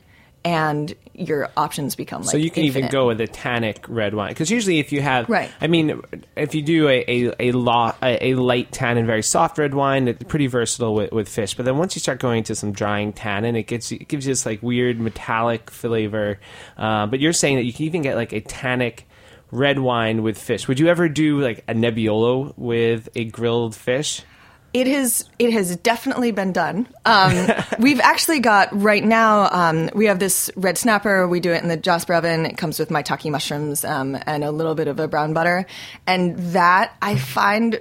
and 0.44 0.94
your 1.14 1.48
options 1.56 1.94
become 1.94 2.22
like 2.22 2.30
So 2.30 2.36
you 2.36 2.50
can 2.50 2.64
even 2.64 2.88
go 2.88 3.06
with 3.06 3.20
a 3.20 3.26
tannic 3.26 3.86
red 3.88 4.14
wine 4.14 4.30
because 4.30 4.50
usually 4.50 4.78
if 4.78 4.92
you 4.92 5.00
have, 5.00 5.28
Right. 5.28 5.50
I 5.60 5.68
mean, 5.68 6.02
if 6.36 6.54
you 6.54 6.62
do 6.62 6.88
a 6.88 7.04
a 7.06 7.48
a, 7.48 7.52
lo- 7.52 7.94
a, 8.02 8.28
a 8.30 8.34
light 8.34 8.72
tannin, 8.72 9.06
very 9.06 9.22
soft 9.22 9.56
red 9.56 9.74
wine, 9.74 10.08
it's 10.08 10.22
pretty 10.24 10.48
versatile 10.48 10.94
with, 10.94 11.12
with 11.12 11.28
fish. 11.28 11.54
But 11.54 11.64
then 11.64 11.78
once 11.78 11.94
you 11.96 12.00
start 12.00 12.18
going 12.20 12.42
to 12.44 12.54
some 12.54 12.72
drying 12.72 13.12
tannin, 13.12 13.56
it 13.56 13.62
gets 13.62 13.90
it 13.92 14.08
gives 14.08 14.26
you 14.26 14.32
this 14.32 14.44
like 14.44 14.62
weird 14.62 15.00
metallic 15.00 15.70
flavor. 15.70 16.38
Uh, 16.76 17.06
but 17.06 17.20
you're 17.20 17.32
saying 17.32 17.56
that 17.56 17.64
you 17.64 17.72
can 17.72 17.84
even 17.86 18.02
get 18.02 18.16
like 18.16 18.32
a 18.32 18.40
tannic 18.40 19.06
red 19.54 19.78
wine 19.78 20.22
with 20.22 20.36
fish. 20.36 20.68
Would 20.68 20.80
you 20.80 20.88
ever 20.88 21.08
do 21.08 21.40
like 21.40 21.64
a 21.68 21.74
Nebbiolo 21.74 22.54
with 22.56 23.08
a 23.14 23.24
grilled 23.24 23.74
fish? 23.74 24.22
It 24.72 24.88
has 24.88 25.28
it 25.38 25.52
has 25.52 25.76
definitely 25.76 26.32
been 26.32 26.52
done. 26.52 26.88
Um, 27.04 27.48
we've 27.78 28.00
actually 28.00 28.40
got 28.40 28.68
right 28.72 29.04
now. 29.04 29.48
Um, 29.50 29.88
we 29.94 30.06
have 30.06 30.18
this 30.18 30.50
red 30.56 30.76
snapper. 30.76 31.28
We 31.28 31.38
do 31.38 31.52
it 31.52 31.62
in 31.62 31.68
the 31.68 31.78
Josper 31.78 32.18
oven. 32.18 32.44
It 32.44 32.56
comes 32.56 32.80
with 32.80 32.88
maitake 32.88 33.30
mushrooms 33.30 33.84
um, 33.84 34.18
and 34.26 34.42
a 34.42 34.50
little 34.50 34.74
bit 34.74 34.88
of 34.88 34.98
a 34.98 35.06
brown 35.06 35.32
butter, 35.32 35.66
and 36.08 36.36
that 36.54 36.96
I 37.00 37.16
find 37.16 37.80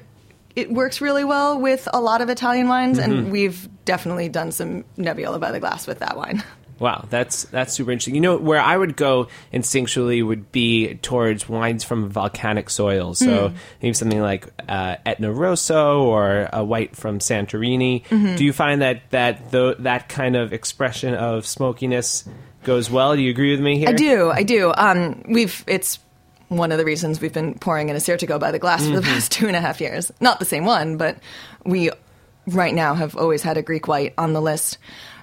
it 0.55 0.71
works 0.71 1.01
really 1.01 1.23
well 1.23 1.59
with 1.59 1.87
a 1.91 1.99
lot 1.99 2.21
of 2.21 2.29
Italian 2.29 2.67
wines. 2.67 2.99
And 2.99 3.31
we've 3.31 3.67
definitely 3.85 4.29
done 4.29 4.51
some 4.51 4.83
Nebbiolo 4.95 5.39
by 5.39 5.51
the 5.51 5.59
glass 5.59 5.87
with 5.87 5.99
that 5.99 6.15
wine. 6.15 6.43
Wow, 6.83 7.05
that's 7.09 7.45
that's 7.45 7.71
super 7.71 7.93
interesting. 7.93 8.13
You 8.13 8.19
know, 8.19 8.35
where 8.35 8.59
I 8.59 8.75
would 8.75 8.97
go 8.97 9.29
instinctually 9.53 10.21
would 10.21 10.51
be 10.51 10.95
towards 10.95 11.47
wines 11.47 11.85
from 11.85 12.09
volcanic 12.09 12.69
soils. 12.69 13.19
So 13.19 13.53
maybe 13.81 13.93
something 13.93 14.19
like 14.19 14.49
uh, 14.67 14.97
Etna 15.05 15.31
Rosso 15.31 16.03
or 16.03 16.49
a 16.51 16.61
white 16.61 16.97
from 16.97 17.19
Santorini. 17.19 18.03
Do 18.35 18.43
you 18.43 18.51
find 18.51 18.81
that 18.81 19.09
that 19.11 19.49
tho- 19.49 19.75
that 19.75 20.09
kind 20.09 20.35
of 20.35 20.51
expression 20.51 21.13
of 21.15 21.45
smokiness 21.47 22.25
goes 22.65 22.91
well? 22.91 23.15
Do 23.15 23.21
you 23.21 23.29
agree 23.31 23.51
with 23.51 23.61
me 23.61 23.77
here? 23.77 23.87
I 23.87 23.93
do, 23.93 24.29
I 24.29 24.43
do. 24.43 24.73
Um, 24.75 25.23
we've 25.29 25.63
it's 25.67 25.99
one 26.49 26.73
of 26.73 26.79
the 26.79 26.83
reasons 26.85 27.21
we've 27.21 27.31
been 27.31 27.53
pouring 27.59 27.87
in 27.87 27.95
a 27.95 27.99
Assyrtiko 27.99 28.41
by 28.41 28.51
the 28.51 28.59
glass 28.59 28.85
for 28.85 28.97
the 28.97 29.01
past 29.03 29.31
two 29.37 29.47
and 29.47 29.55
a 29.55 29.61
half 29.61 29.79
years. 29.79 30.11
Not 30.19 30.39
the 30.39 30.45
same 30.45 30.65
one, 30.65 30.97
but 30.97 31.17
we 31.63 31.91
right 32.45 32.73
now 32.73 32.93
have 32.93 33.15
always 33.15 33.41
had 33.41 33.55
a 33.55 33.61
Greek 33.61 33.87
white 33.87 34.13
on 34.17 34.33
the 34.33 34.41
list. 34.41 34.77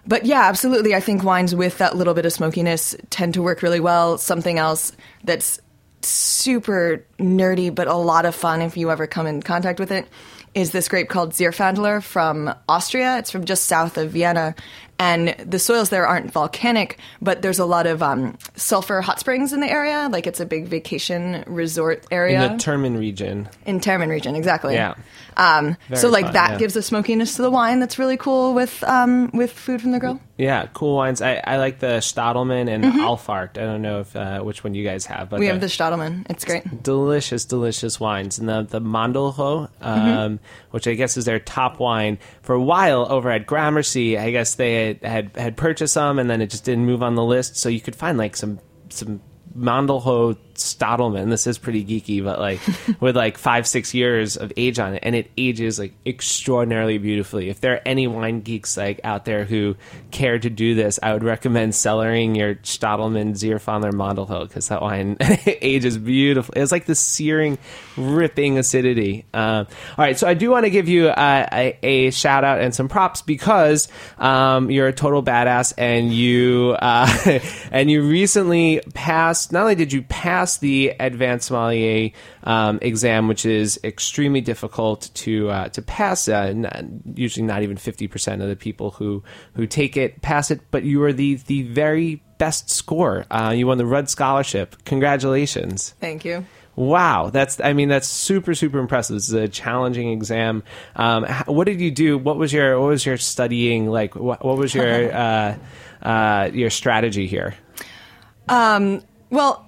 But 0.06 0.24
yeah, 0.24 0.42
absolutely. 0.42 0.94
I 0.94 1.00
think 1.00 1.22
wines 1.22 1.54
with 1.54 1.78
that 1.78 1.96
little 1.96 2.14
bit 2.14 2.26
of 2.26 2.32
smokiness 2.32 2.96
tend 3.10 3.34
to 3.34 3.42
work 3.42 3.62
really 3.62 3.80
well. 3.80 4.18
Something 4.18 4.58
else 4.58 4.92
that's 5.24 5.60
super 6.02 7.04
nerdy 7.18 7.74
but 7.74 7.86
a 7.86 7.94
lot 7.94 8.24
of 8.24 8.34
fun 8.34 8.62
if 8.62 8.76
you 8.76 8.90
ever 8.90 9.06
come 9.06 9.26
in 9.26 9.42
contact 9.42 9.78
with 9.78 9.92
it 9.92 10.08
is 10.54 10.72
this 10.72 10.88
grape 10.88 11.08
called 11.08 11.32
Zierfandler 11.32 12.02
from 12.02 12.52
Austria. 12.68 13.18
It's 13.18 13.30
from 13.30 13.44
just 13.44 13.66
south 13.66 13.96
of 13.96 14.10
Vienna. 14.10 14.54
And 15.00 15.28
the 15.38 15.58
soils 15.58 15.88
there 15.88 16.06
aren't 16.06 16.30
volcanic, 16.30 16.98
but 17.22 17.40
there's 17.40 17.58
a 17.58 17.64
lot 17.64 17.86
of 17.86 18.02
um, 18.02 18.36
sulfur 18.54 19.00
hot 19.00 19.18
springs 19.18 19.54
in 19.54 19.60
the 19.60 19.70
area. 19.70 20.10
Like 20.12 20.26
it's 20.26 20.40
a 20.40 20.44
big 20.44 20.66
vacation 20.66 21.42
resort 21.46 22.04
area 22.10 22.44
In 22.44 22.58
the 22.58 22.62
Thermen 22.62 22.98
region. 22.98 23.48
In 23.64 23.80
Thermen 23.80 24.10
region, 24.10 24.36
exactly. 24.36 24.74
Yeah. 24.74 24.96
Um, 25.38 25.78
so 25.94 26.10
like 26.10 26.26
fun, 26.26 26.34
that 26.34 26.50
yeah. 26.50 26.58
gives 26.58 26.76
a 26.76 26.82
smokiness 26.82 27.36
to 27.36 27.42
the 27.42 27.50
wine 27.50 27.80
that's 27.80 27.98
really 27.98 28.18
cool 28.18 28.52
with 28.52 28.84
um, 28.84 29.30
with 29.32 29.52
food 29.52 29.80
from 29.80 29.92
the 29.92 29.98
grill. 29.98 30.20
Yeah, 30.40 30.68
cool 30.72 30.96
wines. 30.96 31.20
I, 31.20 31.34
I 31.44 31.58
like 31.58 31.80
the 31.80 31.98
Stadlmann 32.00 32.68
and 32.68 32.82
Alphart. 32.84 33.58
I 33.58 33.62
don't 33.62 33.82
know 33.82 34.00
if 34.00 34.16
uh, 34.16 34.40
which 34.40 34.64
one 34.64 34.72
you 34.74 34.82
guys 34.84 35.04
have, 35.06 35.28
but 35.28 35.36
Mm-hmm. 35.36 35.40
We 35.40 35.46
have 35.48 35.60
the 35.60 35.66
Stadlmann. 35.66 36.24
It's 36.30 36.44
great. 36.46 36.82
delicious, 36.82 37.44
delicious 37.44 38.00
wines. 38.00 38.38
And 38.38 38.48
the 38.48 38.62
the 38.62 38.80
Mandel-Höh, 38.80 39.68
um, 39.82 39.98
Mm-hmm. 40.00 40.44
which 40.70 40.88
I 40.88 40.94
guess 40.94 41.16
is 41.18 41.26
their 41.26 41.38
top 41.40 41.78
wine, 41.78 42.18
for 42.42 42.54
a 42.54 42.62
while 42.62 43.06
over 43.12 43.30
at 43.30 43.46
Gramercy, 43.46 44.16
I 44.16 44.30
guess 44.30 44.54
they 44.54 44.86
had, 44.86 45.04
had 45.04 45.36
had 45.36 45.56
purchased 45.58 45.92
some, 45.94 46.18
and 46.18 46.30
then 46.30 46.40
it 46.40 46.48
just 46.50 46.64
didn't 46.64 46.86
move 46.86 47.02
on 47.02 47.16
the 47.16 47.24
list. 47.24 47.56
So 47.56 47.68
you 47.68 47.80
could 47.82 47.94
find 47.96 48.16
like 48.16 48.34
some 48.36 48.60
some 48.88 49.20
Mandel-Höh 49.54 50.36
Stadlmann. 50.62 51.30
This 51.30 51.46
is 51.46 51.58
pretty 51.58 51.84
geeky, 51.84 52.22
but 52.22 52.38
like 52.38 52.60
with 53.00 53.16
like 53.16 53.38
five 53.38 53.66
six 53.66 53.94
years 53.94 54.36
of 54.36 54.52
age 54.56 54.78
on 54.78 54.94
it, 54.94 55.00
and 55.02 55.14
it 55.14 55.30
ages 55.36 55.78
like 55.78 55.92
extraordinarily 56.06 56.98
beautifully. 56.98 57.48
If 57.48 57.60
there 57.60 57.74
are 57.74 57.82
any 57.84 58.06
wine 58.06 58.40
geeks 58.40 58.76
like 58.76 59.00
out 59.04 59.24
there 59.24 59.44
who 59.44 59.76
care 60.10 60.38
to 60.38 60.50
do 60.50 60.74
this, 60.74 60.98
I 61.02 61.12
would 61.12 61.24
recommend 61.24 61.72
cellaring 61.72 62.36
your 62.36 62.56
Stadlmann 62.56 63.32
Zierfandler 63.32 63.92
Mandel-Höh 63.92 64.48
because 64.48 64.68
that 64.68 64.82
wine 64.82 65.16
ages 65.46 65.98
beautifully. 65.98 66.60
It's 66.60 66.72
like 66.72 66.86
this 66.86 67.00
searing, 67.00 67.58
ripping 67.96 68.58
acidity. 68.58 69.24
Um, 69.32 69.66
all 69.96 70.04
right, 70.04 70.18
so 70.18 70.26
I 70.26 70.34
do 70.34 70.50
want 70.50 70.64
to 70.64 70.70
give 70.70 70.88
you 70.88 71.08
uh, 71.08 71.48
a, 71.52 71.78
a 71.82 72.10
shout 72.10 72.44
out 72.44 72.60
and 72.60 72.74
some 72.74 72.88
props 72.88 73.22
because 73.22 73.88
um, 74.18 74.70
you're 74.70 74.88
a 74.88 74.92
total 74.92 75.22
badass 75.22 75.72
and 75.78 76.12
you 76.12 76.76
uh, 76.80 77.40
and 77.72 77.90
you 77.90 78.02
recently 78.02 78.80
passed. 78.94 79.52
Not 79.52 79.62
only 79.62 79.74
did 79.74 79.92
you 79.92 80.02
pass 80.02 80.49
the 80.58 80.90
advanced 81.00 81.48
sommelier 81.48 82.10
um, 82.44 82.78
exam, 82.82 83.28
which 83.28 83.46
is 83.46 83.78
extremely 83.84 84.40
difficult 84.40 85.10
to 85.14 85.50
uh, 85.50 85.68
to 85.70 85.82
pass. 85.82 86.28
Uh, 86.28 86.52
not, 86.52 86.84
usually, 87.14 87.46
not 87.46 87.62
even 87.62 87.76
fifty 87.76 88.08
percent 88.08 88.42
of 88.42 88.48
the 88.48 88.56
people 88.56 88.90
who 88.92 89.22
who 89.54 89.66
take 89.66 89.96
it 89.96 90.22
pass 90.22 90.50
it. 90.50 90.60
But 90.70 90.84
you 90.84 91.02
are 91.04 91.12
the 91.12 91.34
the 91.34 91.62
very 91.62 92.22
best 92.38 92.70
score. 92.70 93.26
Uh, 93.30 93.52
you 93.56 93.66
won 93.66 93.78
the 93.78 93.86
Rudd 93.86 94.08
Scholarship. 94.08 94.76
Congratulations! 94.84 95.94
Thank 96.00 96.24
you. 96.24 96.44
Wow, 96.76 97.30
that's 97.30 97.60
I 97.60 97.72
mean 97.72 97.88
that's 97.88 98.08
super 98.08 98.54
super 98.54 98.78
impressive. 98.78 99.16
This 99.16 99.28
is 99.28 99.34
a 99.34 99.48
challenging 99.48 100.12
exam. 100.12 100.62
Um, 100.96 101.26
what 101.46 101.64
did 101.64 101.80
you 101.80 101.90
do? 101.90 102.16
What 102.16 102.36
was 102.36 102.52
your 102.52 102.80
what 102.80 102.86
was 102.88 103.04
your 103.04 103.18
studying 103.18 103.88
like? 103.88 104.14
What, 104.14 104.44
what 104.44 104.56
was 104.56 104.74
your 104.74 105.12
uh, 105.14 105.56
uh, 106.02 106.50
your 106.52 106.70
strategy 106.70 107.26
here? 107.26 107.54
Um, 108.48 109.02
Well, 109.30 109.66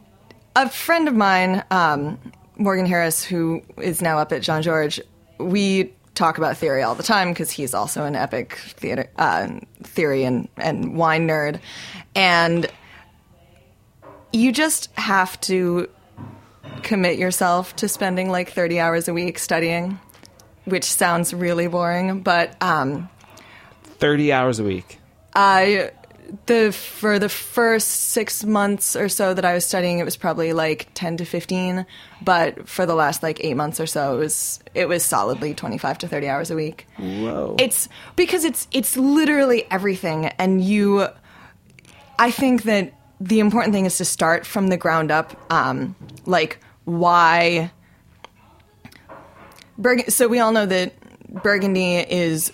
a 0.57 0.69
friend 0.69 1.09
of 1.09 1.15
mine, 1.15 1.65
um, 1.71 2.19
Morgan 2.57 2.87
Harris, 2.87 3.25
who 3.25 3.63
is 3.79 4.03
now 4.03 4.19
up 4.19 4.33
at 4.33 4.43
Jean-Georges, 4.43 5.05
we 5.39 5.93
talk 6.15 6.39
about 6.39 6.57
theory 6.57 6.83
all 6.83 6.95
the 6.95 7.03
time 7.03 7.31
because 7.31 7.51
he's 7.51 7.75
also 7.75 8.05
an 8.05 8.15
epic 8.15 8.57
theater 8.57 9.11
uh, 9.17 9.49
theory 9.83 10.25
and, 10.25 10.49
and 10.57 10.97
wine 10.97 11.27
nerd, 11.27 11.61
and 12.15 12.67
you 14.33 14.53
just 14.53 14.91
have 14.95 15.41
to 15.41 15.89
commit 16.83 17.19
yourself 17.19 17.75
to 17.77 17.89
spending 17.89 18.31
like 18.31 18.51
30 18.51 18.79
hours 18.81 19.09
a 19.09 19.15
week 19.15 19.39
studying, 19.39 19.99
which 20.65 20.85
sounds 20.85 21.33
really 21.35 21.67
boring, 21.67 22.21
but 22.21 22.61
um, 22.63 23.09
Thirty 24.03 24.33
hours 24.33 24.59
a 24.59 24.65
week. 24.65 24.99
I 25.35 25.93
the 26.47 26.73
for 26.73 27.19
the 27.19 27.29
first 27.29 27.89
six 27.89 28.45
months 28.45 28.97
or 28.97 29.09
so 29.09 29.35
that 29.35 29.45
I 29.45 29.55
was 29.55 29.67
studying, 29.67 29.99
it 29.99 30.05
was 30.05 30.17
probably 30.17 30.53
like 30.53 30.89
ten 30.95 31.17
to 31.19 31.25
fifteen. 31.25 31.87
But 32.23 32.69
for 32.69 32.87
the 32.87 32.95
last 32.95 33.23
like 33.23 33.43
eight 33.45 33.55
months 33.55 33.81
or 33.81 33.87
so, 33.87 34.15
it 34.15 34.19
was 34.19 34.61
it 34.75 34.89
was 34.89 35.05
solidly 35.05 35.55
twenty 35.55 35.79
five 35.79 35.99
to 35.99 36.09
thirty 36.09 36.29
hours 36.29 36.51
a 36.51 36.57
week. 36.57 36.87
Whoa. 36.99 37.57
It's 37.59 37.89
because 38.17 38.45
it's 38.45 38.69
it's 38.73 38.97
literally 38.97 39.67
everything, 39.71 40.27
and 40.39 40.62
you. 40.62 41.09
I 42.19 42.31
think 42.31 42.65
that 42.65 42.93
the 43.21 43.41
important 43.41 43.75
thing 43.75 43.87
is 43.87 43.99
to 43.99 44.05
start 44.05 44.47
from 44.47 44.69
the 44.69 44.77
ground 44.77 45.11
up. 45.11 45.37
Um, 45.53 45.97
like 46.25 46.59
why. 46.85 47.73
Burg- 49.79 50.11
so 50.11 50.29
we 50.29 50.39
all 50.39 50.53
know 50.53 50.67
that 50.67 50.93
Burgundy 51.43 51.97
is 51.97 52.53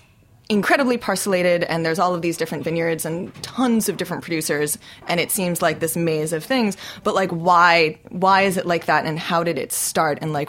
incredibly 0.48 0.96
parcellated 0.96 1.62
and 1.64 1.84
there's 1.84 1.98
all 1.98 2.14
of 2.14 2.22
these 2.22 2.36
different 2.36 2.64
vineyards 2.64 3.04
and 3.04 3.34
tons 3.42 3.88
of 3.88 3.96
different 3.98 4.22
producers 4.22 4.78
and 5.06 5.20
it 5.20 5.30
seems 5.30 5.60
like 5.60 5.80
this 5.80 5.96
maze 5.96 6.32
of 6.32 6.42
things. 6.42 6.76
But 7.04 7.14
like 7.14 7.30
why 7.30 7.98
why 8.08 8.42
is 8.42 8.56
it 8.56 8.66
like 8.66 8.86
that 8.86 9.04
and 9.04 9.18
how 9.18 9.44
did 9.44 9.58
it 9.58 9.72
start? 9.72 10.18
And 10.22 10.32
like 10.32 10.48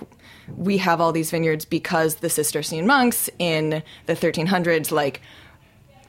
we 0.56 0.78
have 0.78 1.02
all 1.02 1.12
these 1.12 1.32
vineyards 1.32 1.66
because 1.66 2.16
the 2.16 2.30
Cistercian 2.30 2.88
monks 2.88 3.30
in 3.40 3.84
the 4.06 4.16
1300s 4.16 4.92
like 4.92 5.22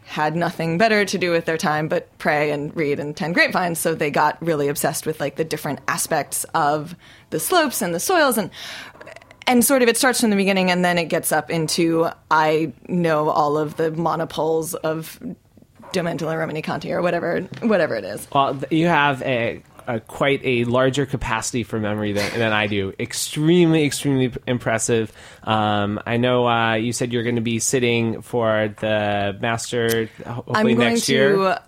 had 0.05 0.35
nothing 0.35 0.77
better 0.77 1.05
to 1.05 1.19
do 1.19 1.31
with 1.31 1.45
their 1.45 1.57
time 1.57 1.87
but 1.87 2.17
pray 2.19 2.51
and 2.51 2.75
read 2.77 2.99
and 2.99 3.17
tend 3.17 3.33
grapevines 3.33 3.79
so 3.79 3.95
they 3.95 4.11
got 4.11 4.41
really 4.43 4.67
obsessed 4.67 5.07
with 5.07 5.21
like 5.21 5.37
the 5.37 5.45
different 5.45 5.79
aspects 5.87 6.45
of 6.55 6.97
the 7.31 7.39
slopes 7.39 7.81
and 7.81 7.95
the 7.95 8.01
soils. 8.01 8.37
And 8.37 8.51
and 9.51 9.65
sort 9.65 9.83
of 9.83 9.89
it 9.89 9.97
starts 9.97 10.21
from 10.21 10.31
the 10.31 10.37
beginning 10.37 10.71
and 10.71 10.85
then 10.85 10.97
it 10.97 11.07
gets 11.07 11.33
up 11.33 11.51
into 11.51 12.09
I 12.31 12.73
know 12.89 13.29
all 13.29 13.59
of 13.59 13.77
the 13.77 13.91
monopoles 13.91 14.75
of 14.75 15.19
Domenico 15.93 16.27
Romanée-Conti 16.27 16.93
or 16.93 17.03
whatever 17.03 17.41
whatever 17.61 17.97
it 17.97 18.05
is. 18.05 18.29
Well, 18.33 18.63
you 18.71 18.87
have 18.87 19.23
a, 19.23 19.61
a 19.89 19.99
quite 19.99 20.41
a 20.45 20.65
larger 20.65 21.05
capacity 21.05 21.65
for 21.65 21.81
memory 21.81 22.13
than, 22.13 22.39
than 22.39 22.53
I 22.53 22.69
do. 22.69 22.95
Extremely, 23.01 23.85
extremely 23.85 24.33
impressive. 24.47 25.13
Um, 25.43 26.01
I 26.07 26.17
know 26.17 26.47
uh, 26.47 26.75
you 26.75 26.93
said 26.93 27.13
you're 27.13 27.25
going 27.25 27.35
to 27.35 27.43
be 27.43 27.59
sitting 27.59 28.23
for 28.23 28.73
the 28.79 29.37
master 29.41 30.09
hopefully 30.25 30.57
I'm 30.57 30.67
going 30.67 30.79
next 30.79 31.07
to 31.07 31.13
year. 31.13 31.59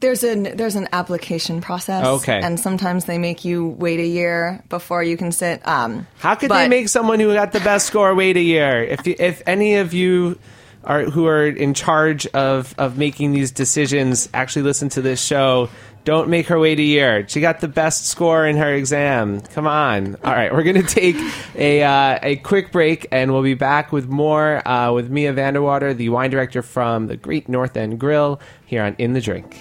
There's 0.00 0.24
an 0.24 0.56
there's 0.56 0.76
an 0.76 0.88
application 0.92 1.60
process. 1.60 2.04
Okay. 2.04 2.40
And 2.42 2.58
sometimes 2.58 3.04
they 3.04 3.18
make 3.18 3.44
you 3.44 3.68
wait 3.68 4.00
a 4.00 4.06
year 4.06 4.62
before 4.68 5.02
you 5.02 5.16
can 5.16 5.30
sit. 5.30 5.66
Um, 5.68 6.06
How 6.18 6.34
could 6.34 6.48
but- 6.48 6.58
they 6.58 6.68
make 6.68 6.88
someone 6.88 7.20
who 7.20 7.32
got 7.34 7.52
the 7.52 7.60
best 7.60 7.86
score 7.86 8.14
wait 8.14 8.36
a 8.36 8.42
year? 8.42 8.82
If 8.82 9.06
you, 9.06 9.14
if 9.18 9.42
any 9.46 9.76
of 9.76 9.92
you 9.92 10.38
are 10.84 11.04
who 11.04 11.26
are 11.26 11.46
in 11.46 11.74
charge 11.74 12.26
of 12.28 12.74
of 12.78 12.96
making 12.96 13.32
these 13.32 13.50
decisions 13.50 14.30
actually 14.32 14.62
listen 14.62 14.88
to 14.88 15.02
this 15.02 15.22
show, 15.22 15.68
don't 16.04 16.30
make 16.30 16.46
her 16.46 16.58
wait 16.58 16.78
a 16.78 16.82
year. 16.82 17.28
She 17.28 17.42
got 17.42 17.60
the 17.60 17.68
best 17.68 18.06
score 18.06 18.46
in 18.46 18.56
her 18.56 18.72
exam. 18.72 19.42
Come 19.42 19.66
on. 19.66 20.16
All 20.24 20.32
right, 20.32 20.50
we're 20.50 20.62
gonna 20.62 20.82
take 20.82 21.16
a 21.54 21.82
uh, 21.82 22.18
a 22.22 22.36
quick 22.36 22.72
break, 22.72 23.06
and 23.12 23.32
we'll 23.32 23.42
be 23.42 23.52
back 23.52 23.92
with 23.92 24.08
more 24.08 24.66
uh, 24.66 24.92
with 24.92 25.10
Mia 25.10 25.34
Van 25.34 25.52
de 25.52 25.60
Water, 25.60 25.92
the 25.92 26.08
wine 26.08 26.30
director 26.30 26.62
from 26.62 27.06
the 27.08 27.16
Great 27.18 27.50
North 27.50 27.76
End 27.76 28.00
Grill, 28.00 28.40
here 28.64 28.82
on 28.82 28.94
In 28.96 29.12
the 29.12 29.20
Drink. 29.20 29.58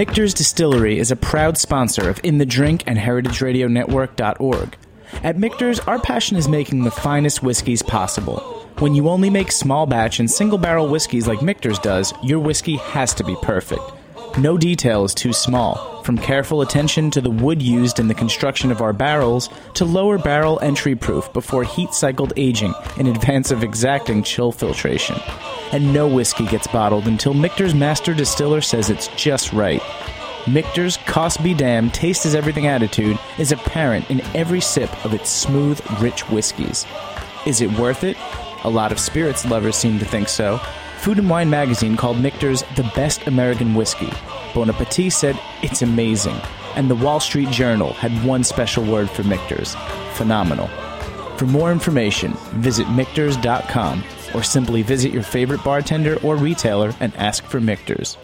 Michter's 0.00 0.32
Distillery 0.32 0.98
is 0.98 1.10
a 1.10 1.14
proud 1.14 1.58
sponsor 1.58 2.08
of 2.08 2.18
In 2.24 2.38
the 2.38 2.46
Drink 2.46 2.84
and 2.86 2.98
HeritageRadioNetwork.org. 2.98 4.76
At 5.22 5.36
Michter's, 5.36 5.78
our 5.80 5.98
passion 5.98 6.38
is 6.38 6.48
making 6.48 6.84
the 6.84 6.90
finest 6.90 7.42
whiskeys 7.42 7.82
possible. 7.82 8.38
When 8.78 8.94
you 8.94 9.10
only 9.10 9.28
make 9.28 9.52
small 9.52 9.84
batch 9.84 10.18
and 10.18 10.30
single 10.30 10.56
barrel 10.56 10.88
whiskeys 10.88 11.28
like 11.28 11.42
Michter's 11.42 11.78
does, 11.78 12.14
your 12.22 12.38
whiskey 12.38 12.76
has 12.76 13.12
to 13.12 13.24
be 13.24 13.36
perfect. 13.42 13.82
No 14.38 14.56
detail 14.56 15.04
is 15.04 15.12
too 15.12 15.32
small, 15.32 16.02
from 16.04 16.16
careful 16.16 16.62
attention 16.62 17.10
to 17.10 17.20
the 17.20 17.30
wood 17.30 17.60
used 17.60 17.98
in 17.98 18.06
the 18.06 18.14
construction 18.14 18.70
of 18.70 18.80
our 18.80 18.92
barrels 18.92 19.50
to 19.74 19.84
lower 19.84 20.18
barrel 20.18 20.60
entry 20.62 20.94
proof 20.94 21.30
before 21.32 21.64
heat 21.64 21.92
cycled 21.92 22.32
aging 22.36 22.72
in 22.96 23.08
advance 23.08 23.50
of 23.50 23.64
exacting 23.64 24.22
chill 24.22 24.52
filtration. 24.52 25.16
And 25.72 25.92
no 25.92 26.06
whiskey 26.06 26.46
gets 26.46 26.68
bottled 26.68 27.08
until 27.08 27.34
Michter's 27.34 27.74
master 27.74 28.14
distiller 28.14 28.60
says 28.60 28.88
it's 28.88 29.08
just 29.08 29.52
right. 29.52 29.82
Michter's 30.46 30.96
cost 30.98 31.42
be 31.42 31.52
damned, 31.52 31.92
taste 31.92 32.24
is 32.24 32.34
everything 32.34 32.66
attitude 32.66 33.18
is 33.38 33.52
apparent 33.52 34.08
in 34.10 34.22
every 34.34 34.60
sip 34.60 35.04
of 35.04 35.12
its 35.12 35.28
smooth, 35.28 35.80
rich 36.00 36.28
whiskeys. 36.30 36.86
Is 37.46 37.60
it 37.60 37.70
worth 37.72 38.04
it? 38.04 38.16
A 38.62 38.70
lot 38.70 38.92
of 38.92 39.00
spirits 39.00 39.44
lovers 39.44 39.76
seem 39.76 39.98
to 39.98 40.04
think 40.04 40.28
so. 40.28 40.60
Food 41.00 41.18
and 41.18 41.30
Wine 41.30 41.48
magazine 41.48 41.96
called 41.96 42.20
Michter's 42.20 42.62
the 42.76 42.82
best 42.94 43.26
American 43.26 43.74
whiskey. 43.74 44.12
Bon 44.54 44.68
Appetit 44.68 45.14
said 45.14 45.40
it's 45.62 45.80
amazing. 45.80 46.38
And 46.76 46.90
the 46.90 46.94
Wall 46.94 47.20
Street 47.20 47.48
Journal 47.48 47.94
had 47.94 48.12
one 48.22 48.44
special 48.44 48.84
word 48.84 49.08
for 49.08 49.22
Michter's 49.22 49.74
phenomenal. 50.12 50.66
For 51.38 51.46
more 51.46 51.72
information, 51.72 52.34
visit 52.60 52.86
Michters.com 52.88 54.04
or 54.34 54.42
simply 54.42 54.82
visit 54.82 55.10
your 55.10 55.22
favorite 55.22 55.64
bartender 55.64 56.18
or 56.22 56.36
retailer 56.36 56.92
and 57.00 57.16
ask 57.16 57.44
for 57.44 57.60
Michters. 57.60 58.18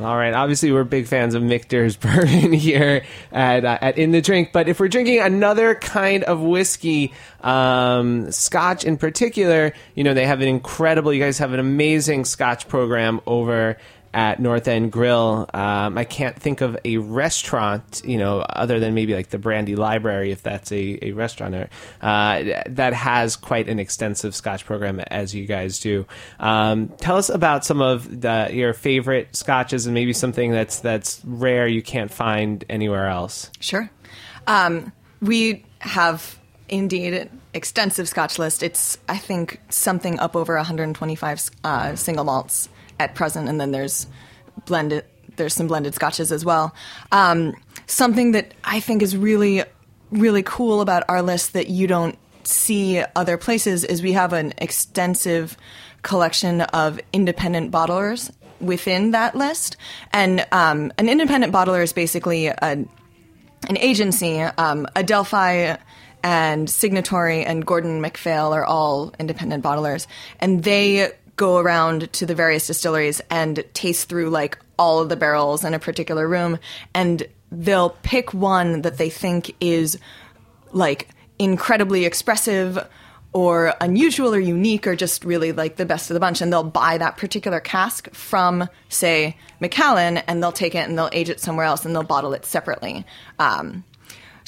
All 0.00 0.16
right. 0.16 0.32
Obviously, 0.32 0.70
we're 0.70 0.84
big 0.84 1.06
fans 1.08 1.34
of 1.34 1.42
Michter's 1.42 1.96
bourbon 1.96 2.52
here 2.52 3.04
at, 3.32 3.64
uh, 3.64 3.78
at 3.80 3.98
In 3.98 4.12
the 4.12 4.20
Drink. 4.20 4.50
But 4.52 4.68
if 4.68 4.78
we're 4.78 4.88
drinking 4.88 5.20
another 5.20 5.74
kind 5.74 6.22
of 6.24 6.40
whiskey, 6.40 7.12
um, 7.40 8.30
Scotch 8.30 8.84
in 8.84 8.96
particular, 8.96 9.72
you 9.94 10.04
know, 10.04 10.14
they 10.14 10.26
have 10.26 10.40
an 10.40 10.48
incredible. 10.48 11.12
You 11.12 11.22
guys 11.22 11.38
have 11.38 11.52
an 11.52 11.58
amazing 11.60 12.24
Scotch 12.26 12.68
program 12.68 13.20
over 13.26 13.76
at 14.14 14.40
North 14.40 14.68
End 14.68 14.90
Grill. 14.90 15.48
Um, 15.52 15.98
I 15.98 16.04
can't 16.04 16.36
think 16.36 16.60
of 16.60 16.76
a 16.84 16.98
restaurant, 16.98 18.02
you 18.04 18.18
know, 18.18 18.40
other 18.40 18.80
than 18.80 18.94
maybe 18.94 19.14
like 19.14 19.30
the 19.30 19.38
Brandy 19.38 19.76
Library, 19.76 20.30
if 20.30 20.42
that's 20.42 20.72
a, 20.72 20.98
a 21.02 21.12
restaurant, 21.12 21.54
uh, 22.00 22.42
that 22.66 22.92
has 22.94 23.36
quite 23.36 23.68
an 23.68 23.78
extensive 23.78 24.34
Scotch 24.34 24.64
program 24.64 25.00
as 25.00 25.34
you 25.34 25.46
guys 25.46 25.78
do. 25.78 26.06
Um, 26.40 26.88
tell 26.98 27.16
us 27.16 27.28
about 27.28 27.64
some 27.64 27.80
of 27.80 28.20
the, 28.20 28.48
your 28.52 28.72
favorite 28.72 29.34
Scotches 29.36 29.86
and 29.86 29.94
maybe 29.94 30.12
something 30.12 30.52
that's 30.52 30.80
that's 30.80 31.20
rare 31.24 31.66
you 31.66 31.82
can't 31.82 32.10
find 32.10 32.64
anywhere 32.68 33.08
else. 33.08 33.50
Sure. 33.60 33.90
Um, 34.46 34.92
we 35.20 35.64
have 35.80 36.38
indeed 36.68 37.14
an 37.14 37.40
extensive 37.54 38.08
Scotch 38.08 38.38
list. 38.38 38.62
It's 38.62 38.98
I 39.08 39.18
think 39.18 39.60
something 39.68 40.18
up 40.18 40.36
over 40.36 40.56
125 40.56 41.50
uh, 41.64 41.96
single 41.96 42.24
malts 42.24 42.68
at 42.98 43.14
present, 43.14 43.48
and 43.48 43.60
then 43.60 43.70
there's 43.70 44.06
blended. 44.66 45.04
There's 45.36 45.54
some 45.54 45.68
blended 45.68 45.94
scotches 45.94 46.32
as 46.32 46.44
well. 46.44 46.74
Um, 47.12 47.54
something 47.86 48.32
that 48.32 48.54
I 48.64 48.80
think 48.80 49.02
is 49.02 49.16
really, 49.16 49.62
really 50.10 50.42
cool 50.42 50.80
about 50.80 51.04
our 51.08 51.22
list 51.22 51.52
that 51.52 51.68
you 51.68 51.86
don't 51.86 52.18
see 52.42 53.02
other 53.14 53.36
places 53.36 53.84
is 53.84 54.02
we 54.02 54.12
have 54.12 54.32
an 54.32 54.52
extensive 54.58 55.56
collection 56.02 56.62
of 56.62 56.98
independent 57.12 57.70
bottlers 57.70 58.32
within 58.60 59.12
that 59.12 59.36
list, 59.36 59.76
and 60.12 60.44
um, 60.50 60.92
an 60.98 61.08
independent 61.08 61.52
bottler 61.52 61.82
is 61.82 61.92
basically 61.92 62.48
a 62.48 62.84
an 63.68 63.76
agency, 63.76 64.40
um, 64.40 64.86
Adelphi 64.94 65.76
and 66.22 66.68
Signatory 66.68 67.44
and 67.44 67.64
Gordon 67.64 68.00
MacPhail 68.00 68.52
are 68.52 68.64
all 68.64 69.12
independent 69.18 69.64
bottlers, 69.64 70.06
and 70.40 70.62
they 70.62 71.10
go 71.38 71.56
around 71.56 72.12
to 72.12 72.26
the 72.26 72.34
various 72.34 72.66
distilleries 72.66 73.22
and 73.30 73.64
taste 73.72 74.10
through 74.10 74.28
like 74.28 74.58
all 74.78 75.00
of 75.00 75.08
the 75.08 75.16
barrels 75.16 75.64
in 75.64 75.72
a 75.72 75.78
particular 75.78 76.28
room, 76.28 76.58
and 76.92 77.26
they'll 77.50 77.96
pick 78.02 78.34
one 78.34 78.82
that 78.82 78.98
they 78.98 79.08
think 79.08 79.54
is 79.60 79.98
like 80.72 81.08
incredibly 81.38 82.04
expressive 82.04 82.86
or 83.32 83.74
unusual 83.80 84.34
or 84.34 84.40
unique 84.40 84.86
or 84.86 84.96
just 84.96 85.24
really 85.24 85.52
like 85.52 85.76
the 85.76 85.86
best 85.86 86.10
of 86.10 86.14
the 86.14 86.20
bunch 86.20 86.40
and 86.40 86.52
they'll 86.52 86.64
buy 86.64 86.98
that 86.98 87.16
particular 87.16 87.60
cask 87.60 88.10
from 88.14 88.68
say 88.88 89.36
macallan 89.60 90.18
and 90.18 90.42
they'll 90.42 90.50
take 90.50 90.74
it 90.74 90.88
and 90.88 90.98
they'll 90.98 91.10
age 91.12 91.28
it 91.28 91.38
somewhere 91.38 91.66
else 91.66 91.84
and 91.84 91.94
they'll 91.94 92.02
bottle 92.02 92.32
it 92.32 92.44
separately. 92.44 93.04
Um, 93.38 93.84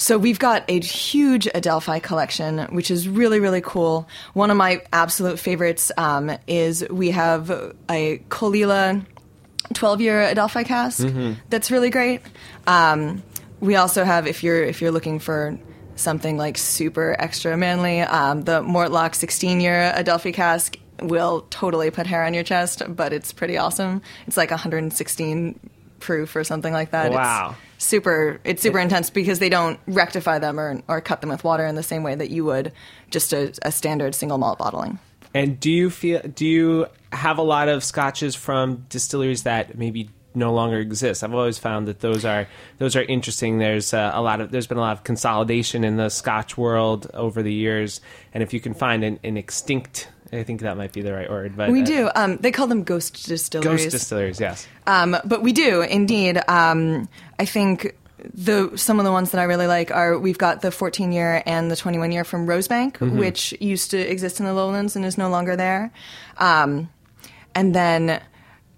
so 0.00 0.16
we've 0.16 0.38
got 0.38 0.64
a 0.66 0.80
huge 0.80 1.46
Adelphi 1.54 2.00
collection, 2.00 2.60
which 2.74 2.90
is 2.90 3.06
really, 3.06 3.38
really 3.38 3.60
cool. 3.60 4.08
One 4.32 4.50
of 4.50 4.56
my 4.56 4.82
absolute 4.94 5.38
favorites 5.38 5.92
um, 5.98 6.30
is 6.46 6.88
we 6.88 7.10
have 7.10 7.50
a 7.90 8.16
Caol 8.30 8.56
Ila 8.56 9.02
12 9.74 10.00
year 10.00 10.22
Adelphi 10.22 10.64
cask 10.64 11.06
that's 11.50 11.70
really 11.70 11.90
great. 11.90 12.22
Um, 12.66 13.22
we 13.60 13.76
also 13.76 14.02
have, 14.02 14.26
if 14.26 14.42
you're 14.42 14.62
if 14.64 14.80
you're 14.80 14.90
looking 14.90 15.18
for 15.18 15.58
something 15.96 16.38
like 16.38 16.56
super 16.56 17.14
extra 17.18 17.54
manly, 17.58 18.00
um, 18.00 18.40
the 18.44 18.62
Mortlach 18.62 19.14
16 19.14 19.60
year 19.60 19.92
Adelphi 19.94 20.32
cask 20.32 20.78
will 21.02 21.46
totally 21.50 21.90
put 21.90 22.06
hair 22.06 22.24
on 22.24 22.32
your 22.32 22.42
chest, 22.42 22.82
but 22.88 23.12
it's 23.12 23.34
pretty 23.34 23.58
awesome. 23.58 24.00
It's 24.26 24.38
like 24.38 24.50
116 24.50 25.60
proof 25.98 26.34
or 26.34 26.42
something 26.42 26.72
like 26.72 26.92
that. 26.92 27.12
Wow. 27.12 27.50
It's 27.50 27.69
super 27.80 28.40
it's 28.44 28.62
super 28.62 28.78
intense 28.78 29.10
because 29.10 29.38
they 29.38 29.48
don't 29.48 29.80
rectify 29.86 30.38
them 30.38 30.60
or, 30.60 30.82
or 30.86 31.00
cut 31.00 31.20
them 31.20 31.30
with 31.30 31.42
water 31.42 31.66
in 31.66 31.74
the 31.74 31.82
same 31.82 32.02
way 32.02 32.14
that 32.14 32.30
you 32.30 32.44
would 32.44 32.72
just 33.10 33.32
a, 33.32 33.52
a 33.62 33.72
standard 33.72 34.14
single 34.14 34.38
malt 34.38 34.58
bottling. 34.58 34.98
And 35.34 35.58
do 35.60 35.70
you 35.70 35.90
feel? 35.90 36.20
Do 36.22 36.46
you 36.46 36.86
have 37.12 37.38
a 37.38 37.42
lot 37.42 37.68
of 37.68 37.84
scotches 37.84 38.34
from 38.34 38.86
distilleries 38.88 39.44
that 39.44 39.78
maybe 39.78 40.10
no 40.34 40.52
longer 40.52 40.78
exist? 40.78 41.22
I've 41.22 41.34
always 41.34 41.58
found 41.58 41.86
that 41.88 42.00
those 42.00 42.24
are 42.24 42.48
those 42.78 42.96
are 42.96 43.02
interesting. 43.02 43.58
There's 43.58 43.94
uh, 43.94 44.10
a 44.12 44.20
lot 44.22 44.40
of 44.40 44.50
there's 44.50 44.66
been 44.66 44.78
a 44.78 44.82
lot 44.82 44.96
of 44.96 45.04
consolidation 45.04 45.84
in 45.84 45.96
the 45.96 46.08
Scotch 46.08 46.58
world 46.58 47.08
over 47.14 47.42
the 47.42 47.52
years, 47.52 48.00
and 48.34 48.42
if 48.42 48.52
you 48.52 48.60
can 48.60 48.74
find 48.74 49.04
an, 49.04 49.20
an 49.22 49.36
extinct, 49.36 50.08
I 50.32 50.44
think 50.44 50.60
that 50.60 50.76
might 50.76 50.92
be 50.92 51.02
the 51.02 51.12
right 51.12 51.28
word. 51.28 51.56
But 51.56 51.70
We 51.70 51.82
uh, 51.82 51.86
do. 51.86 52.10
Um, 52.14 52.36
they 52.36 52.52
call 52.52 52.66
them 52.66 52.84
ghost 52.84 53.26
distilleries. 53.26 53.82
ghost 53.82 53.90
distilleries. 53.90 54.40
Yes. 54.40 54.66
Um, 54.86 55.16
but 55.24 55.42
we 55.42 55.52
do 55.52 55.82
indeed. 55.82 56.40
Um, 56.48 57.08
I 57.38 57.44
think 57.44 57.96
the 58.34 58.76
some 58.76 58.98
of 58.98 59.04
the 59.04 59.12
ones 59.12 59.30
that 59.30 59.40
I 59.40 59.44
really 59.44 59.66
like 59.66 59.90
are 59.90 60.18
we've 60.18 60.38
got 60.38 60.60
the 60.60 60.70
14 60.70 61.10
year 61.12 61.42
and 61.46 61.70
the 61.70 61.76
21 61.76 62.12
year 62.12 62.24
from 62.24 62.46
Rosebank, 62.46 63.00
which 63.18 63.54
used 63.60 63.90
to 63.92 63.98
exist 63.98 64.40
in 64.40 64.46
the 64.46 64.52
lowlands 64.52 64.94
and 64.94 65.04
is 65.04 65.16
no 65.18 65.30
longer 65.30 65.56
there. 65.56 65.90
Um, 66.36 66.90
and 67.54 67.74
then 67.74 68.20